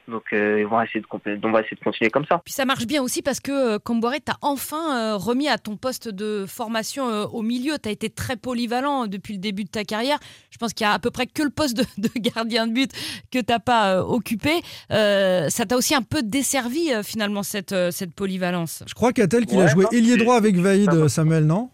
Donc, 0.07 0.24
euh, 0.31 0.65
on 0.71 0.75
va 0.77 0.86
essayer 0.86 1.01
de 1.01 1.06
complé- 1.06 1.38
on 1.44 1.51
va 1.51 1.59
essayer 1.59 1.75
de 1.75 1.83
continuer 1.83 2.09
comme 2.09 2.25
ça. 2.25 2.42
Puis 2.45 2.54
ça 2.54 2.63
marche 2.63 2.86
bien 2.88 3.01
aussi 3.04 3.21
parce 3.21 3.42
que 3.42 3.75
euh, 3.75 3.77
Comboiré 3.80 4.21
t'a 4.21 4.38
enfin 4.42 4.98
euh, 4.98 5.18
remis 5.18 5.50
à 5.50 5.57
ton 5.57 5.75
poste 5.75 6.07
de 6.07 6.45
formation 6.48 7.09
euh, 7.09 7.25
au 7.25 7.42
milieu. 7.42 7.74
Tu 7.77 7.89
as 7.89 7.92
été 7.92 8.09
très 8.09 8.38
polyvalent 8.38 9.07
depuis 9.07 9.33
le 9.33 9.39
début 9.39 9.65
de 9.65 9.69
ta 9.69 9.83
carrière. 9.83 10.18
Je 10.50 10.57
pense 10.57 10.74
qu'il 10.74 10.86
y 10.86 10.88
a 10.89 10.94
à 10.94 11.00
peu 11.00 11.12
près 11.12 11.25
que 11.27 11.44
le 11.44 11.50
poste 11.50 11.75
de, 11.75 11.83
de 11.98 12.09
gardien 12.19 12.68
de 12.68 12.74
but 12.74 12.92
que 13.31 13.39
t'as 13.39 13.59
pas 13.59 13.98
euh, 13.98 14.01
occupé. 14.04 14.51
Euh, 14.92 15.50
ça 15.50 15.65
t'a 15.65 15.75
aussi 15.75 15.94
un 15.94 16.01
peu 16.04 16.24
desservi 16.24 16.94
euh, 16.94 17.03
finalement 17.03 17.44
cette, 17.44 17.74
euh, 17.74 17.92
cette 17.92 18.13
polyvalence. 18.13 18.83
Je 18.88 18.94
crois 18.94 19.12
qu'Atel 19.12 19.46
qu'il 19.46 19.60
a 19.60 19.67
joué 19.67 19.86
ailier 19.91 20.15
droit 20.15 20.38
avec 20.38 20.55
Vaïd. 20.55 21.08
Samuel, 21.10 21.46
non? 21.46 21.70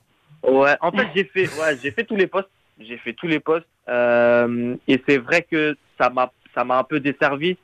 Ouais, 0.48 0.75
en 0.81 0.91
fait, 0.91 1.07
j'ai 1.15 1.24
fait, 1.25 1.46
ouais, 1.60 1.77
j'ai 1.81 1.91
fait 1.91 2.03
tous 2.03 2.15
les 2.15 2.27
postes. 2.27 2.50
J'ai 2.79 2.98
fait 2.98 3.13
tous 3.13 3.27
les 3.27 3.39
postes. 3.39 3.67
Euh, 3.89 4.75
et 4.88 5.01
c'est 5.07 5.17
vrai 5.19 5.43
que 5.50 5.77
ça 6.00 6.10
m'a, 6.10 6.31
ça 6.55 6.63
m'a 6.63 6.79
un 6.79 6.84
peu 6.84 7.00
desservi. 7.00 7.57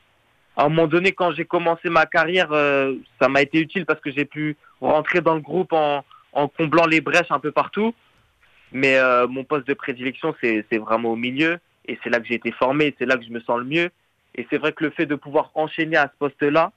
À 0.59 0.65
un 0.65 0.67
moment 0.67 0.87
donné, 0.87 1.13
quand 1.13 1.31
j'ai 1.31 1.45
commencé 1.45 1.87
ma 1.87 2.05
carrière, 2.05 2.51
euh, 2.51 2.95
ça 3.21 3.29
m'a 3.29 3.41
été 3.41 3.61
utile 3.61 3.85
parce 3.85 4.01
que 4.01 4.11
j'ai 4.11 4.25
pu 4.25 4.57
rentrer 4.81 5.21
dans 5.21 5.35
le 5.35 5.39
groupe 5.39 5.71
en, 5.71 6.03
comblant 6.57 6.85
les 6.85 6.99
brèches 6.99 7.31
un 7.31 7.39
peu 7.39 7.53
partout. 7.53 7.95
Mais 8.73 8.97
euh, 8.97 9.25
mon 9.25 9.45
poste 9.45 9.65
de 9.69 9.73
prédilection, 9.73 10.35
c'est, 10.41 10.65
vraiment 10.77 11.11
au 11.11 11.15
milieu. 11.15 11.59
Et 11.85 11.97
c'est 12.03 12.09
là 12.09 12.19
que 12.19 12.27
j'ai 12.27 12.33
été 12.33 12.51
formé. 12.51 12.93
C'est 12.99 13.05
là 13.05 13.15
que 13.15 13.23
je 13.23 13.29
me 13.29 13.39
sens 13.39 13.57
le 13.57 13.63
mieux. 13.63 13.89
Et 14.35 14.45
c'est 14.49 14.57
vrai 14.57 14.73
que 14.73 14.83
le 14.83 14.89
fait 14.89 15.05
de 15.05 15.15
pouvoir 15.15 15.49
enchaîner 15.55 15.95
à 15.95 16.11
ce 16.11 16.17
poste-là, 16.19 16.73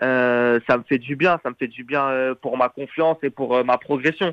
euh, 0.00 0.60
ça 0.68 0.78
me 0.78 0.84
fait 0.84 0.98
du 0.98 1.16
bien. 1.16 1.40
Ça 1.42 1.50
me 1.50 1.56
fait 1.56 1.66
du 1.66 1.82
bien 1.82 2.36
pour 2.40 2.56
ma 2.56 2.68
confiance 2.68 3.18
et 3.24 3.30
pour 3.30 3.64
ma 3.64 3.78
progression. 3.78 4.32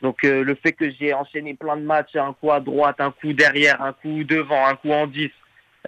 Donc 0.00 0.22
le 0.22 0.54
fait 0.54 0.72
que 0.72 0.90
j'ai 0.90 1.12
enchaîné 1.12 1.52
plein 1.52 1.76
de 1.76 1.82
matchs, 1.82 2.16
un 2.16 2.32
coup 2.32 2.50
à 2.50 2.60
droite, 2.60 2.96
un 2.98 3.10
coup 3.10 3.34
derrière, 3.34 3.82
un 3.82 3.92
coup 3.92 4.24
devant, 4.24 4.66
un 4.66 4.74
coup 4.74 4.90
en 4.90 5.06
10, 5.06 5.30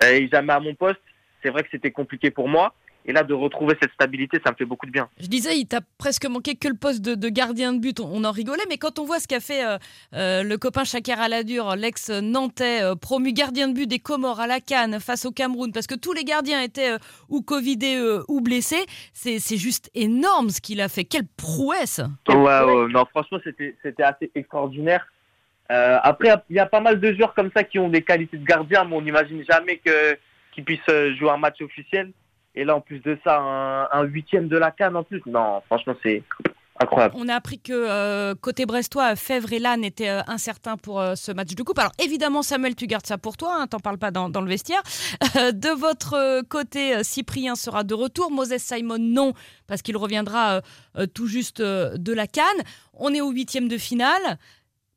euh, 0.03 0.13
et 0.13 0.29
jamais 0.29 0.53
à 0.53 0.61
mon 0.61 0.75
poste, 0.75 1.01
c'est 1.43 1.51
vrai 1.51 1.63
que 1.63 1.69
c'était 1.71 1.91
compliqué 1.91 2.31
pour 2.31 2.49
moi. 2.49 2.75
Et 3.07 3.13
là, 3.13 3.23
de 3.23 3.33
retrouver 3.33 3.75
cette 3.81 3.93
stabilité, 3.93 4.39
ça 4.45 4.51
me 4.51 4.57
fait 4.57 4.67
beaucoup 4.67 4.85
de 4.85 4.91
bien. 4.91 5.09
Je 5.19 5.29
disais, 5.29 5.57
il 5.59 5.67
t'a 5.67 5.81
presque 5.97 6.27
manqué 6.27 6.57
que 6.57 6.69
le 6.69 6.75
poste 6.75 7.01
de, 7.01 7.15
de 7.15 7.29
gardien 7.31 7.73
de 7.73 7.79
but. 7.79 8.01
On, 8.01 8.11
on 8.13 8.23
en 8.25 8.31
rigolait, 8.31 8.65
mais 8.69 8.77
quand 8.77 8.99
on 8.99 9.05
voit 9.05 9.19
ce 9.19 9.27
qu'a 9.27 9.41
fait 9.41 9.65
euh, 9.65 9.79
euh, 10.13 10.43
le 10.43 10.59
copain 10.59 10.85
Chaker 10.85 11.19
Aladur, 11.19 11.75
l'ex-nantais, 11.75 12.83
euh, 12.83 12.97
promu 12.97 13.33
gardien 13.33 13.69
de 13.69 13.73
but 13.73 13.87
des 13.87 13.99
Comores 13.99 14.41
à 14.41 14.47
la 14.47 14.61
Cannes 14.61 15.01
face 15.01 15.25
au 15.25 15.33
Cameroun, 15.33 15.73
parce 15.73 15.87
que 15.87 15.95
tous 15.95 16.13
les 16.13 16.25
gardiens 16.25 16.61
étaient 16.61 16.91
euh, 16.91 16.99
ou 17.31 17.41
Covidés 17.41 17.97
euh, 17.97 18.25
ou 18.29 18.43
blessés, 18.43 18.85
c'est 19.15 19.39
c'est 19.39 19.57
juste 19.57 19.91
énorme 19.95 20.51
ce 20.51 20.61
qu'il 20.61 20.83
a 20.83 20.89
fait. 20.91 21.05
Quelle 21.05 21.27
prouesse 21.37 22.03
Ouais, 22.29 22.35
ouais, 22.37 22.89
non, 22.91 23.07
franchement, 23.07 23.39
c'était 23.43 23.75
c'était 23.83 24.03
assez 24.03 24.31
extraordinaire. 24.35 25.07
Euh, 25.71 25.99
après, 26.03 26.35
il 26.51 26.57
y 26.57 26.61
a 26.61 26.67
pas 26.67 26.81
mal 26.81 27.01
de 27.01 27.15
joueurs 27.15 27.33
comme 27.33 27.51
ça 27.57 27.65
qui 27.65 27.79
ont 27.79 27.89
des 27.89 28.03
qualités 28.03 28.37
de 28.37 28.45
gardien, 28.45 28.85
mais 28.85 28.97
on 28.97 29.03
n'imagine 29.03 29.45
jamais 29.49 29.79
que 29.79 30.19
puissent 30.65 30.81
euh, 30.89 31.15
jouer 31.17 31.31
un 31.31 31.37
match 31.37 31.61
officiel. 31.61 32.13
Et 32.55 32.65
là, 32.65 32.77
en 32.77 32.81
plus 32.81 32.99
de 33.01 33.17
ça, 33.23 33.39
un, 33.93 34.03
huitième 34.03 34.49
de 34.49 34.57
la 34.57 34.71
canne 34.71 34.97
en 34.97 35.05
plus. 35.05 35.23
Non, 35.27 35.63
franchement, 35.67 35.95
c'est 36.03 36.25
incroyable. 36.81 37.15
On 37.17 37.29
a 37.29 37.35
appris 37.35 37.61
que 37.61 37.73
euh, 37.73 38.35
côté 38.35 38.67
brestois, 38.67 39.15
Fèvre 39.17 39.53
et 39.53 39.59
Lannes 39.59 39.85
étaient 39.85 40.09
euh, 40.09 40.23
incertains 40.27 40.77
pour 40.77 41.01
euh, 41.01 41.15
ce 41.15 41.31
match 41.31 41.55
de 41.55 41.63
coupe. 41.63 41.79
Alors 41.79 41.93
évidemment, 42.03 42.43
Samuel, 42.43 42.75
tu 42.75 42.87
gardes 42.87 43.07
ça 43.07 43.19
pour 43.19 43.37
toi, 43.37 43.57
hein, 43.61 43.67
t'en 43.67 43.79
parles 43.79 43.99
pas 43.99 44.11
dans, 44.11 44.29
le 44.29 44.49
vestiaire. 44.49 44.83
De 45.35 45.79
votre 45.79 46.43
côté, 46.49 47.03
Cyprien 47.05 47.55
sera 47.55 47.85
de 47.85 47.95
retour. 47.95 48.31
Moses 48.31 48.59
Simon, 48.59 48.99
non, 48.99 49.35
parce 49.67 49.83
qu'il 49.83 49.97
reviendra 49.97 50.61
tout 51.15 51.27
juste 51.27 51.61
de 51.61 52.13
la 52.13 52.27
Cannes. 52.27 52.45
On 52.95 53.15
est 53.15 53.21
au 53.21 53.31
huitième 53.31 53.69
de 53.69 53.79
finale. 53.79 54.39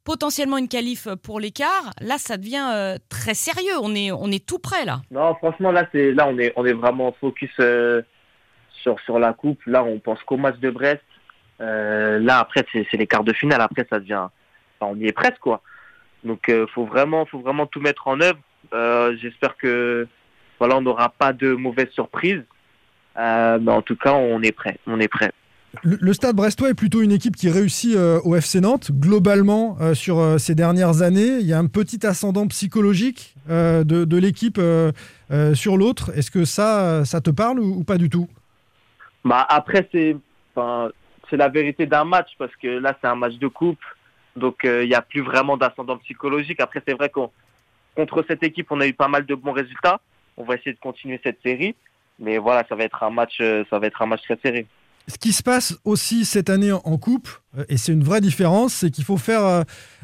Potentiellement 0.03 0.57
une 0.57 0.67
qualif 0.67 1.07
pour 1.21 1.39
l'écart. 1.39 1.91
Là, 2.01 2.17
ça 2.17 2.37
devient 2.37 2.67
euh, 2.73 2.97
très 3.09 3.35
sérieux. 3.35 3.77
On 3.83 3.93
est, 3.93 4.11
on 4.11 4.31
est 4.31 4.43
tout 4.43 4.57
près 4.57 4.83
là. 4.83 5.01
Non, 5.11 5.35
franchement, 5.35 5.71
là, 5.71 5.87
c'est 5.91 6.11
là, 6.11 6.27
on 6.27 6.39
est, 6.39 6.51
on 6.55 6.65
est 6.65 6.73
vraiment 6.73 7.11
focus 7.21 7.51
euh, 7.59 8.01
sur 8.81 8.99
sur 9.01 9.19
la 9.19 9.33
coupe. 9.33 9.63
Là, 9.67 9.83
on 9.83 9.99
pense 9.99 10.21
qu'au 10.23 10.37
match 10.37 10.57
de 10.57 10.71
Brest. 10.71 11.03
Euh, 11.59 12.17
là, 12.19 12.39
après, 12.39 12.65
c'est 12.73 12.97
les 12.97 13.05
quarts 13.05 13.23
de 13.23 13.33
finale. 13.33 13.61
Après, 13.61 13.85
ça 13.89 13.99
devient, 13.99 14.27
on 14.79 14.95
y 14.97 15.05
est 15.05 15.11
presque, 15.11 15.39
quoi. 15.39 15.61
Donc, 16.23 16.51
faut 16.73 16.85
vraiment, 16.85 17.25
faut 17.27 17.39
vraiment 17.39 17.67
tout 17.67 17.79
mettre 17.79 18.07
en 18.07 18.19
œuvre. 18.21 18.39
J'espère 19.21 19.55
que, 19.57 20.07
voilà, 20.57 20.77
on 20.77 20.81
n'aura 20.81 21.09
pas 21.09 21.33
de 21.33 21.53
mauvaises 21.53 21.91
surprises. 21.91 22.43
Mais 23.15 23.71
en 23.71 23.83
tout 23.83 23.95
cas, 23.95 24.13
on 24.13 24.41
est 24.41 24.51
prêt. 24.51 24.77
On 24.87 24.99
est 24.99 25.07
prêt. 25.07 25.31
Le, 25.83 26.11
Stade 26.11 26.35
Brestois 26.35 26.69
est 26.69 26.73
plutôt 26.73 27.01
une 27.01 27.13
équipe 27.13 27.35
qui 27.35 27.49
réussit 27.49 27.95
euh, 27.95 28.19
au 28.25 28.35
FC 28.35 28.59
Nantes. 28.59 28.91
Globalement, 28.91 29.77
euh, 29.79 29.93
sur 29.93 30.19
euh, 30.19 30.37
ces 30.37 30.53
dernières 30.53 31.01
années, 31.01 31.37
il 31.39 31.45
y 31.45 31.53
a 31.53 31.59
un 31.59 31.67
petit 31.67 32.05
ascendant 32.05 32.45
psychologique 32.47 33.35
de, 33.47 34.17
l'équipe 34.17 34.59
sur 35.53 35.77
l'autre. 35.77 36.11
Est-ce 36.15 36.29
que 36.29 36.45
ça, 36.45 37.05
ça 37.05 37.21
te 37.21 37.29
parle 37.29 37.59
ou, 37.59 37.83
pas 37.83 37.97
du 37.97 38.09
tout? 38.09 38.27
Bah 39.23 39.45
après 39.49 39.87
c'est 39.91 40.15
la 41.31 41.49
vérité 41.49 41.85
d'un 41.85 42.05
match 42.05 42.29
parce 42.37 42.55
que 42.55 42.67
là 42.67 42.97
c'est 42.99 43.07
un 43.07 43.15
match 43.15 43.35
de 43.35 43.47
coupe 43.47 43.83
donc 44.35 44.61
il 44.63 44.87
n'y 44.87 44.95
a 44.95 45.01
plus 45.01 45.21
vraiment 45.21 45.57
d'ascendant 45.57 45.97
psychologique. 45.97 46.59
Après 46.59 46.81
c'est 46.87 46.93
vrai 46.93 47.09
qu'on 47.09 47.29
contre 47.95 48.23
cette 48.27 48.43
équipe 48.43 48.67
on 48.71 48.79
a 48.79 48.87
eu 48.87 48.93
pas 48.93 49.07
mal 49.07 49.25
de 49.25 49.35
bons 49.35 49.51
résultats. 49.51 49.99
On 50.37 50.43
va 50.43 50.55
essayer 50.55 50.73
de 50.73 50.79
continuer 50.79 51.19
cette 51.23 51.41
série 51.43 51.75
mais 52.19 52.37
voilà 52.37 52.63
ça 52.69 52.75
va 52.75 52.83
être 52.83 53.03
un 53.03 53.09
match 53.09 53.41
ça 53.69 53.79
va 53.79 53.87
être 53.87 54.01
un 54.01 54.07
match 54.07 54.21
très 54.23 54.39
serré. 54.41 54.65
Ce 55.11 55.17
qui 55.17 55.33
se 55.33 55.43
passe 55.43 55.77
aussi 55.83 56.23
cette 56.23 56.49
année 56.49 56.71
en, 56.71 56.79
coupe, 56.97 57.27
euh, 57.57 57.65
et 57.67 57.75
c'est 57.75 57.91
une 57.91 58.03
vraie 58.03 58.21
différence, 58.21 58.73
c'est 58.73 58.91
qu'il 58.91 59.03
faut 59.03 59.17
faire 59.17 59.43
euh, 59.45 59.63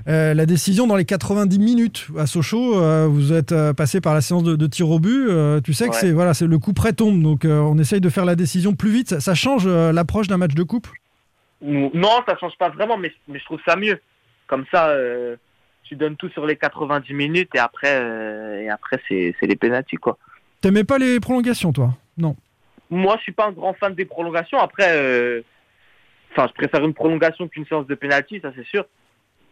euh, 0.10 0.34
la 0.34 0.46
décision 0.46 0.86
dans 0.86 0.98
les 0.98 1.06
90 1.06 1.60
minutes. 1.60 2.08
À 2.18 2.28
Sochaux, 2.28 2.78
euh, 2.82 3.08
vous 3.10 3.32
êtes 3.32 3.54
euh, 3.54 3.72
passé 3.74 4.02
par 4.02 4.14
la 4.14 4.20
séance 4.20 4.44
de, 4.44 4.58
de 4.58 4.68
tir 4.68 4.90
au 4.90 5.00
but. 5.00 5.30
tu 5.64 5.72
sais 5.74 5.86
que 5.86 5.92
Ouais. 5.92 5.98
c'est 5.98 6.12
voilà, 6.12 6.34
c'est 6.34 6.46
le 6.46 6.60
coup 6.60 6.74
près 6.74 6.92
tombe, 6.92 7.22
donc 7.24 7.46
on 7.46 7.78
essaye 7.78 8.02
de 8.02 8.10
faire 8.10 8.26
la 8.26 8.36
décision 8.36 8.74
plus 8.76 8.90
vite. 8.92 9.10
Ça, 9.10 9.20
ça 9.22 9.34
change 9.34 9.66
l'approche 9.68 10.28
d'un 10.28 10.38
match 10.38 10.54
de 10.56 10.64
coupe? 10.64 10.88
Ou- 11.62 11.90
Non 11.94 12.20
ça 12.28 12.36
change 12.38 12.58
pas 12.60 12.70
vraiment 12.70 12.98
mais, 12.98 13.12
mais 13.30 13.40
je 13.40 13.46
trouve 13.46 13.60
ça 13.66 13.76
mieux. 13.78 14.00
Comme 14.48 14.66
ça 14.72 14.94
tu 15.84 15.96
donnes 15.96 16.18
tout 16.18 16.30
sur 16.30 16.46
les 16.46 16.58
90 16.58 17.14
minutes 17.14 17.52
et 17.56 17.60
après 17.60 18.64
et 18.64 18.70
après 18.70 19.00
c'est 19.08 19.34
les 19.42 19.56
pénaltys 19.56 19.96
quoi. 19.96 20.18
T'aimais 20.60 20.84
pas 20.84 20.98
les 20.98 21.20
prolongations, 21.22 21.72
toi? 21.72 21.96
Non. 22.18 22.36
Moi, 22.90 23.16
je 23.18 23.24
suis 23.24 23.32
pas 23.32 23.48
un 23.48 23.52
grand 23.52 23.74
fan 23.74 23.94
des 23.94 24.06
prolongations. 24.06 24.60
Après, 24.60 24.90
euh, 24.96 25.42
enfin, 26.32 26.48
je 26.48 26.54
préfère 26.54 26.84
une 26.86 26.94
prolongation 26.94 27.48
qu'une 27.48 27.66
séance 27.66 27.88
de 27.88 27.96
pénalty, 27.96 28.40
ça 28.42 28.52
c'est 28.56 28.66
sûr. 28.66 28.86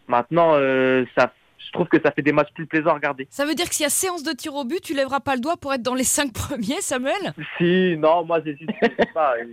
Maintenant, 0.07 0.53
euh, 0.53 1.05
ça, 1.17 1.33
je 1.57 1.71
trouve 1.71 1.87
que 1.87 2.01
ça 2.01 2.11
fait 2.11 2.21
des 2.21 2.31
matchs 2.31 2.53
plus 2.53 2.65
plaisants 2.65 2.91
à 2.91 2.93
regarder. 2.93 3.27
Ça 3.29 3.45
veut 3.45 3.55
dire 3.55 3.67
que 3.67 3.75
s'il 3.75 3.83
y 3.83 3.87
a 3.87 3.89
séance 3.89 4.23
de 4.23 4.31
tir 4.31 4.53
au 4.55 4.63
but, 4.63 4.81
tu 4.81 4.93
lèveras 4.93 5.19
pas 5.19 5.35
le 5.35 5.41
doigt 5.41 5.57
pour 5.57 5.73
être 5.73 5.81
dans 5.81 5.95
les 5.95 6.03
cinq 6.03 6.31
premiers, 6.33 6.81
Samuel? 6.81 7.33
Si, 7.57 7.97
non, 7.97 8.23
moi, 8.23 8.41
j'hésite 8.43 8.69
pas. 9.13 9.33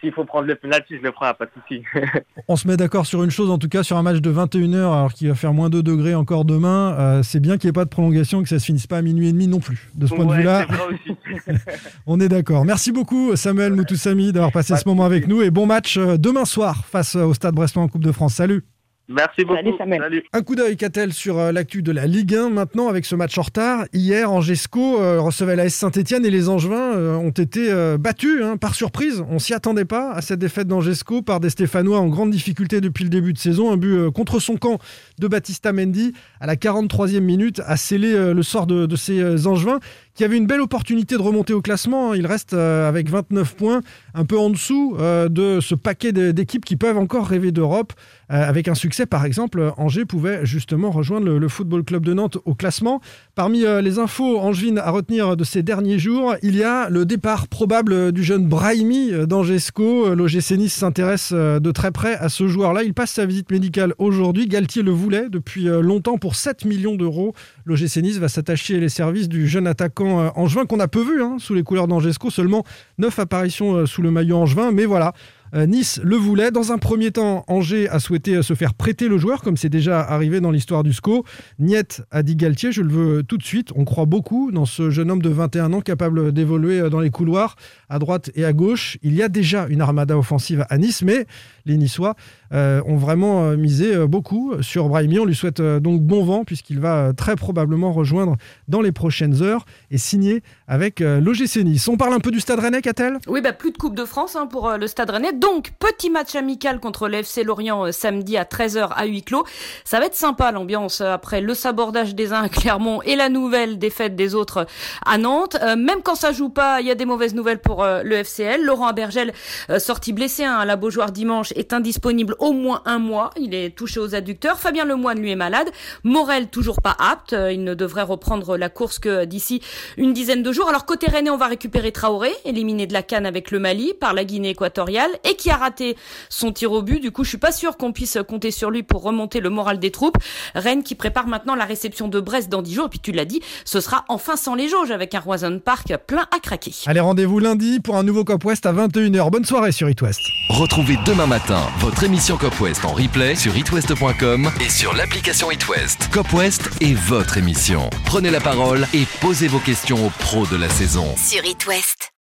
S'il 0.00 0.12
faut 0.12 0.24
prendre 0.24 0.46
le 0.46 0.54
penalty, 0.54 0.96
je 0.96 1.02
le 1.02 1.12
prends, 1.12 1.32
pas 1.34 1.44
de 1.44 1.50
souci. 1.60 1.82
On 2.48 2.56
se 2.56 2.66
met 2.66 2.76
d'accord 2.76 3.04
sur 3.06 3.22
une 3.22 3.30
chose, 3.30 3.50
en 3.50 3.58
tout 3.58 3.68
cas 3.68 3.82
sur 3.82 3.96
un 3.98 4.02
match 4.02 4.18
de 4.20 4.32
21h, 4.32 4.76
alors 4.76 5.12
qu'il 5.12 5.28
va 5.28 5.34
faire 5.34 5.52
moins 5.52 5.68
2 5.68 5.82
degrés 5.82 6.14
encore 6.14 6.44
demain. 6.44 6.94
euh, 6.98 7.22
c'est 7.22 7.40
bien 7.40 7.58
qu'il 7.58 7.68
n'y 7.68 7.70
ait 7.70 7.72
pas 7.74 7.84
de 7.84 7.90
prolongation, 7.90 8.42
que 8.42 8.48
ça 8.48 8.58
se 8.58 8.64
finisse 8.64 8.86
pas 8.86 8.98
à 8.98 9.02
minuit 9.02 9.28
et 9.28 9.32
demi 9.32 9.46
non 9.46 9.58
plus. 9.60 9.90
De 9.94 10.06
ce 10.06 10.14
point 10.14 10.24
de 10.24 10.30
Ouais, 10.30 10.38
vue-là, 10.38 10.66
on 12.06 12.18
est 12.20 12.28
d'accord. 12.28 12.64
Merci 12.64 12.92
beaucoup, 12.92 13.36
Samuel 13.36 13.74
Moutoussami, 13.74 14.32
d'avoir 14.32 14.52
passé 14.52 14.72
Pas 14.74 14.78
ce 14.80 14.88
moment 14.88 15.04
avec 15.04 15.28
nous. 15.28 15.42
Et 15.42 15.50
bon 15.50 15.66
match 15.66 15.96
euh, 15.98 16.16
demain 16.16 16.44
soir 16.44 16.84
face 16.86 17.14
au 17.16 17.34
Stade 17.34 17.54
Brestois 17.54 17.82
en 17.82 17.88
Coupe 17.88 18.04
de 18.04 18.12
France. 18.12 18.34
Salut 18.34 18.62
Merci 19.10 19.44
beaucoup. 19.44 19.56
Salut, 19.56 19.72
Samuel. 19.76 20.00
Salut. 20.02 20.22
Un 20.32 20.42
coup 20.42 20.54
d'œil, 20.54 20.76
Catel, 20.76 21.12
sur 21.12 21.36
euh, 21.36 21.50
l'actu 21.50 21.82
de 21.82 21.90
la 21.90 22.06
Ligue 22.06 22.36
1 22.36 22.48
maintenant 22.50 22.88
avec 22.88 23.04
ce 23.04 23.16
match 23.16 23.36
en 23.38 23.42
retard. 23.42 23.84
Hier, 23.92 24.30
Angesco 24.30 25.00
euh, 25.00 25.20
recevait 25.20 25.56
la 25.56 25.64
S 25.64 25.74
Saint-Etienne 25.74 26.24
et 26.24 26.30
les 26.30 26.48
Angevins 26.48 26.94
euh, 26.94 27.16
ont 27.16 27.30
été 27.30 27.74
battus 27.98 28.44
hein, 28.44 28.56
par 28.56 28.76
surprise. 28.76 29.24
On 29.28 29.40
s'y 29.40 29.52
attendait 29.52 29.84
pas 29.84 30.12
à 30.12 30.20
cette 30.20 30.38
défaite 30.38 30.68
d'Angesco 30.68 31.22
par 31.22 31.40
des 31.40 31.50
Stéphanois 31.50 31.98
en 31.98 32.06
grande 32.06 32.30
difficulté 32.30 32.80
depuis 32.80 33.02
le 33.02 33.10
début 33.10 33.32
de 33.32 33.38
saison. 33.38 33.72
Un 33.72 33.76
but 33.76 34.10
contre 34.10 34.38
son 34.38 34.56
camp 34.56 34.78
de 35.18 35.26
Baptista 35.26 35.72
Mendy 35.72 36.12
à 36.40 36.46
la 36.46 36.54
43e 36.54 37.18
minute 37.18 37.60
a 37.66 37.76
scellé 37.76 38.32
le 38.32 38.42
sort 38.44 38.68
de, 38.68 38.86
de 38.86 38.96
ces 38.96 39.46
Angevins 39.48 39.80
qui 40.20 40.24
avaient 40.24 40.36
une 40.36 40.46
belle 40.46 40.60
opportunité 40.60 41.16
de 41.16 41.22
remonter 41.22 41.54
au 41.54 41.62
classement. 41.62 42.12
Il 42.12 42.26
reste 42.26 42.52
euh, 42.52 42.86
avec 42.86 43.08
29 43.08 43.56
points, 43.56 43.80
un 44.12 44.26
peu 44.26 44.38
en 44.38 44.50
dessous 44.50 44.94
euh, 45.00 45.30
de 45.30 45.60
ce 45.60 45.74
paquet 45.74 46.12
d'équipes 46.12 46.66
qui 46.66 46.76
peuvent 46.76 46.98
encore 46.98 47.26
rêver 47.26 47.52
d'Europe. 47.52 47.94
Euh, 48.30 48.46
avec 48.46 48.68
un 48.68 48.74
succès, 48.74 49.06
par 49.06 49.24
exemple, 49.24 49.72
Angers 49.78 50.04
pouvait 50.04 50.44
justement 50.44 50.90
rejoindre 50.90 51.26
le, 51.26 51.48
Football 51.48 51.84
Club 51.84 52.04
de 52.04 52.12
Nantes 52.12 52.36
au 52.44 52.54
classement. 52.54 53.00
Parmi 53.34 53.64
les 53.82 53.98
infos 53.98 54.38
angevines 54.38 54.78
à 54.78 54.90
retenir 54.90 55.38
de 55.38 55.42
ces 55.42 55.62
derniers 55.62 55.98
jours, 55.98 56.34
il 56.42 56.54
y 56.54 56.62
a 56.62 56.90
le 56.90 57.06
départ 57.06 57.48
probable 57.48 58.12
du 58.12 58.22
jeune 58.22 58.46
Brahimi 58.46 59.12
d'Angesco. 59.26 60.14
L'OGC 60.14 60.52
Nice 60.58 60.74
s'intéresse 60.74 61.32
de 61.32 61.70
très 61.72 61.92
près 61.92 62.14
à 62.16 62.28
ce 62.28 62.46
joueur-là. 62.46 62.82
Il 62.82 62.92
passe 62.92 63.12
sa 63.12 63.24
visite 63.24 63.50
médicale 63.50 63.94
aujourd'hui. 63.98 64.46
Galtier 64.46 64.82
le 64.82 64.92
voulait 64.92 65.30
depuis 65.30 65.64
longtemps 65.64 66.18
pour 66.18 66.36
7 66.36 66.66
millions 66.66 66.94
d'euros. 66.94 67.34
L'OGC 67.64 67.96
Nice 68.02 68.18
va 68.18 68.28
s'attacher 68.28 68.78
les 68.78 68.90
services 68.90 69.28
du 69.28 69.48
jeune 69.48 69.66
attaquant 69.66 70.09
euh, 70.18 70.30
angevin 70.34 70.66
qu'on 70.66 70.80
a 70.80 70.88
peu 70.88 71.02
vu 71.02 71.22
hein, 71.22 71.36
sous 71.38 71.54
les 71.54 71.62
couleurs 71.62 71.86
d'Angesco. 71.86 72.30
Seulement 72.30 72.64
9 72.98 73.18
apparitions 73.18 73.74
euh, 73.74 73.86
sous 73.86 74.02
le 74.02 74.10
maillot 74.10 74.36
angevin. 74.36 74.72
Mais 74.72 74.84
voilà, 74.84 75.12
Nice 75.54 76.00
le 76.02 76.16
voulait. 76.16 76.50
Dans 76.50 76.72
un 76.72 76.78
premier 76.78 77.10
temps, 77.10 77.44
Angers 77.48 77.88
a 77.88 77.98
souhaité 77.98 78.36
euh, 78.36 78.42
se 78.42 78.54
faire 78.54 78.74
prêter 78.74 79.08
le 79.08 79.18
joueur, 79.18 79.42
comme 79.42 79.56
c'est 79.56 79.68
déjà 79.68 80.00
arrivé 80.00 80.40
dans 80.40 80.50
l'histoire 80.50 80.82
du 80.82 80.92
SCO. 80.92 81.24
Niet 81.58 82.02
a 82.10 82.22
dit 82.22 82.36
Galtier, 82.36 82.72
je 82.72 82.82
le 82.82 82.92
veux 82.92 83.22
tout 83.22 83.36
de 83.36 83.42
suite. 83.42 83.70
On 83.74 83.84
croit 83.84 84.06
beaucoup 84.06 84.50
dans 84.52 84.66
ce 84.66 84.90
jeune 84.90 85.10
homme 85.10 85.22
de 85.22 85.28
21 85.28 85.72
ans 85.72 85.80
capable 85.80 86.32
d'évoluer 86.32 86.80
euh, 86.80 86.90
dans 86.90 87.00
les 87.00 87.10
couloirs, 87.10 87.56
à 87.88 87.98
droite 87.98 88.30
et 88.34 88.44
à 88.44 88.52
gauche. 88.52 88.98
Il 89.02 89.14
y 89.14 89.22
a 89.22 89.28
déjà 89.28 89.66
une 89.68 89.80
armada 89.80 90.16
offensive 90.16 90.64
à 90.68 90.78
Nice, 90.78 91.02
mais 91.02 91.26
les 91.66 91.76
Niçois 91.76 92.14
euh, 92.52 92.80
ont 92.86 92.96
vraiment 92.96 93.44
euh, 93.44 93.56
misé 93.56 93.94
euh, 93.94 94.06
beaucoup 94.06 94.54
sur 94.60 94.88
Brahimi. 94.88 95.18
On 95.18 95.24
lui 95.24 95.34
souhaite 95.34 95.60
euh, 95.60 95.80
donc 95.80 96.02
bon 96.02 96.24
vent, 96.24 96.44
puisqu'il 96.44 96.80
va 96.80 96.96
euh, 96.96 97.12
très 97.12 97.36
probablement 97.36 97.92
rejoindre 97.92 98.36
dans 98.68 98.80
les 98.80 98.92
prochaines 98.92 99.42
heures 99.42 99.64
et 99.90 99.98
signer 99.98 100.42
avec 100.66 101.00
euh, 101.00 101.20
l'OGC 101.20 101.56
Nice. 101.64 101.86
On 101.88 101.96
parle 101.96 102.14
un 102.14 102.20
peu 102.20 102.30
du 102.30 102.40
Stade 102.40 102.60
Rennais, 102.60 102.82
Catel? 102.82 103.18
Oui, 103.28 103.40
bah, 103.40 103.52
plus 103.52 103.70
de 103.72 103.76
Coupe 103.76 103.94
de 103.94 104.04
France 104.04 104.36
hein, 104.36 104.46
pour 104.46 104.68
euh, 104.68 104.78
le 104.78 104.86
Stade 104.86 105.10
Rennais. 105.10 105.32
Donc, 105.40 105.70
petit 105.78 106.10
match 106.10 106.34
amical 106.34 106.80
contre 106.80 107.08
l'FC 107.08 107.44
Lorient 107.44 107.86
euh, 107.86 107.92
samedi 107.92 108.36
à 108.36 108.44
13h 108.44 108.90
à 108.94 109.06
huis 109.06 109.22
clos. 109.22 109.46
Ça 109.84 109.98
va 109.98 110.04
être 110.04 110.14
sympa 110.14 110.52
l'ambiance 110.52 111.00
euh, 111.00 111.14
après 111.14 111.40
le 111.40 111.54
sabordage 111.54 112.14
des 112.14 112.34
uns 112.34 112.42
à 112.42 112.50
Clermont 112.50 113.00
et 113.00 113.16
la 113.16 113.30
nouvelle 113.30 113.78
défaite 113.78 114.14
des 114.16 114.34
autres 114.34 114.58
euh, 114.58 114.64
à 115.06 115.16
Nantes. 115.16 115.56
Même 115.78 116.02
quand 116.02 116.14
ça 116.14 116.32
joue 116.32 116.50
pas, 116.50 116.82
il 116.82 116.88
y 116.88 116.90
a 116.90 116.94
des 116.94 117.06
mauvaises 117.06 117.34
nouvelles 117.34 117.60
pour 117.60 117.82
euh, 117.82 118.02
le 118.02 118.16
FCL. 118.16 118.62
Laurent 118.62 118.88
Abergel, 118.88 119.32
sorti 119.78 120.12
blessé 120.12 120.44
hein, 120.44 120.58
à 120.58 120.66
la 120.66 120.76
Beaujoire 120.76 121.10
dimanche, 121.10 121.52
est 121.52 121.72
indisponible 121.72 122.36
au 122.38 122.52
moins 122.52 122.82
un 122.84 122.98
mois. 122.98 123.30
Il 123.38 123.54
est 123.54 123.74
touché 123.74 123.98
aux 123.98 124.14
adducteurs. 124.14 124.58
Fabien 124.58 124.84
Lemoine, 124.84 125.20
lui, 125.20 125.30
est 125.30 125.36
malade. 125.36 125.70
Morel, 126.04 126.48
toujours 126.48 126.82
pas 126.82 126.94
apte. 126.98 127.32
Il 127.32 127.64
ne 127.64 127.72
devrait 127.72 128.02
reprendre 128.02 128.58
la 128.58 128.68
course 128.68 128.98
que 128.98 129.24
d'ici 129.24 129.62
une 129.96 130.12
dizaine 130.12 130.42
de 130.42 130.52
jours. 130.52 130.68
Alors 130.68 130.84
côté 130.84 131.06
Rennais, 131.06 131.30
on 131.30 131.38
va 131.38 131.46
récupérer 131.46 131.92
Traoré, 131.92 132.30
éliminé 132.44 132.86
de 132.86 132.92
la 132.92 133.02
Cannes 133.02 133.26
avec 133.26 133.50
le 133.50 133.58
Mali 133.58 133.94
par 133.98 134.12
la 134.12 134.24
Guinée 134.24 134.50
équatoriale 134.50 135.10
et 135.30 135.36
qui 135.36 135.50
a 135.50 135.56
raté 135.56 135.96
son 136.28 136.52
tir 136.52 136.72
au 136.72 136.82
but. 136.82 137.00
Du 137.00 137.10
coup, 137.10 137.24
je 137.24 137.28
suis 137.30 137.38
pas 137.38 137.52
sûr 137.52 137.76
qu'on 137.76 137.92
puisse 137.92 138.18
compter 138.28 138.50
sur 138.50 138.70
lui 138.70 138.82
pour 138.82 139.02
remonter 139.02 139.40
le 139.40 139.50
moral 139.50 139.78
des 139.78 139.90
troupes. 139.90 140.18
Rennes 140.54 140.82
qui 140.82 140.94
prépare 140.94 141.26
maintenant 141.26 141.54
la 141.54 141.64
réception 141.64 142.08
de 142.08 142.20
Brest 142.20 142.48
dans 142.48 142.62
10 142.62 142.74
jours. 142.74 142.86
Et 142.86 142.90
puis 142.90 143.00
tu 143.00 143.12
l'as 143.12 143.24
dit, 143.24 143.40
ce 143.64 143.80
sera 143.80 144.04
enfin 144.08 144.36
sans 144.36 144.54
les 144.54 144.68
jauges 144.68 144.90
avec 144.90 145.14
un 145.14 145.20
Roison 145.20 145.60
Park 145.64 145.92
plein 146.06 146.26
à 146.34 146.40
craquer. 146.40 146.72
Allez, 146.86 147.00
rendez-vous 147.00 147.38
lundi 147.38 147.80
pour 147.80 147.96
un 147.96 148.02
nouveau 148.02 148.24
Cop 148.24 148.44
West 148.44 148.66
à 148.66 148.72
21h. 148.72 149.30
Bonne 149.30 149.44
soirée 149.44 149.72
sur 149.72 149.88
It 149.88 150.00
West. 150.02 150.20
Retrouvez 150.50 150.96
demain 151.06 151.26
matin 151.26 151.60
votre 151.78 152.04
émission 152.04 152.36
Cop 152.36 152.58
West 152.60 152.84
en 152.84 152.92
replay 152.92 153.34
sur 153.36 153.56
itwest.com 153.56 154.50
et 154.60 154.68
sur 154.68 154.94
l'application 154.94 155.50
It 155.50 155.68
West. 155.68 156.08
Cop 156.12 156.32
West 156.32 156.70
est 156.80 156.94
votre 156.94 157.38
émission. 157.38 157.88
Prenez 158.04 158.30
la 158.30 158.40
parole 158.40 158.86
et 158.94 159.04
posez 159.20 159.48
vos 159.48 159.60
questions 159.60 160.06
aux 160.06 160.10
pros 160.10 160.46
de 160.46 160.56
la 160.56 160.68
saison. 160.68 161.06
Sur 161.16 161.44
It 161.44 161.66
West. 161.66 162.09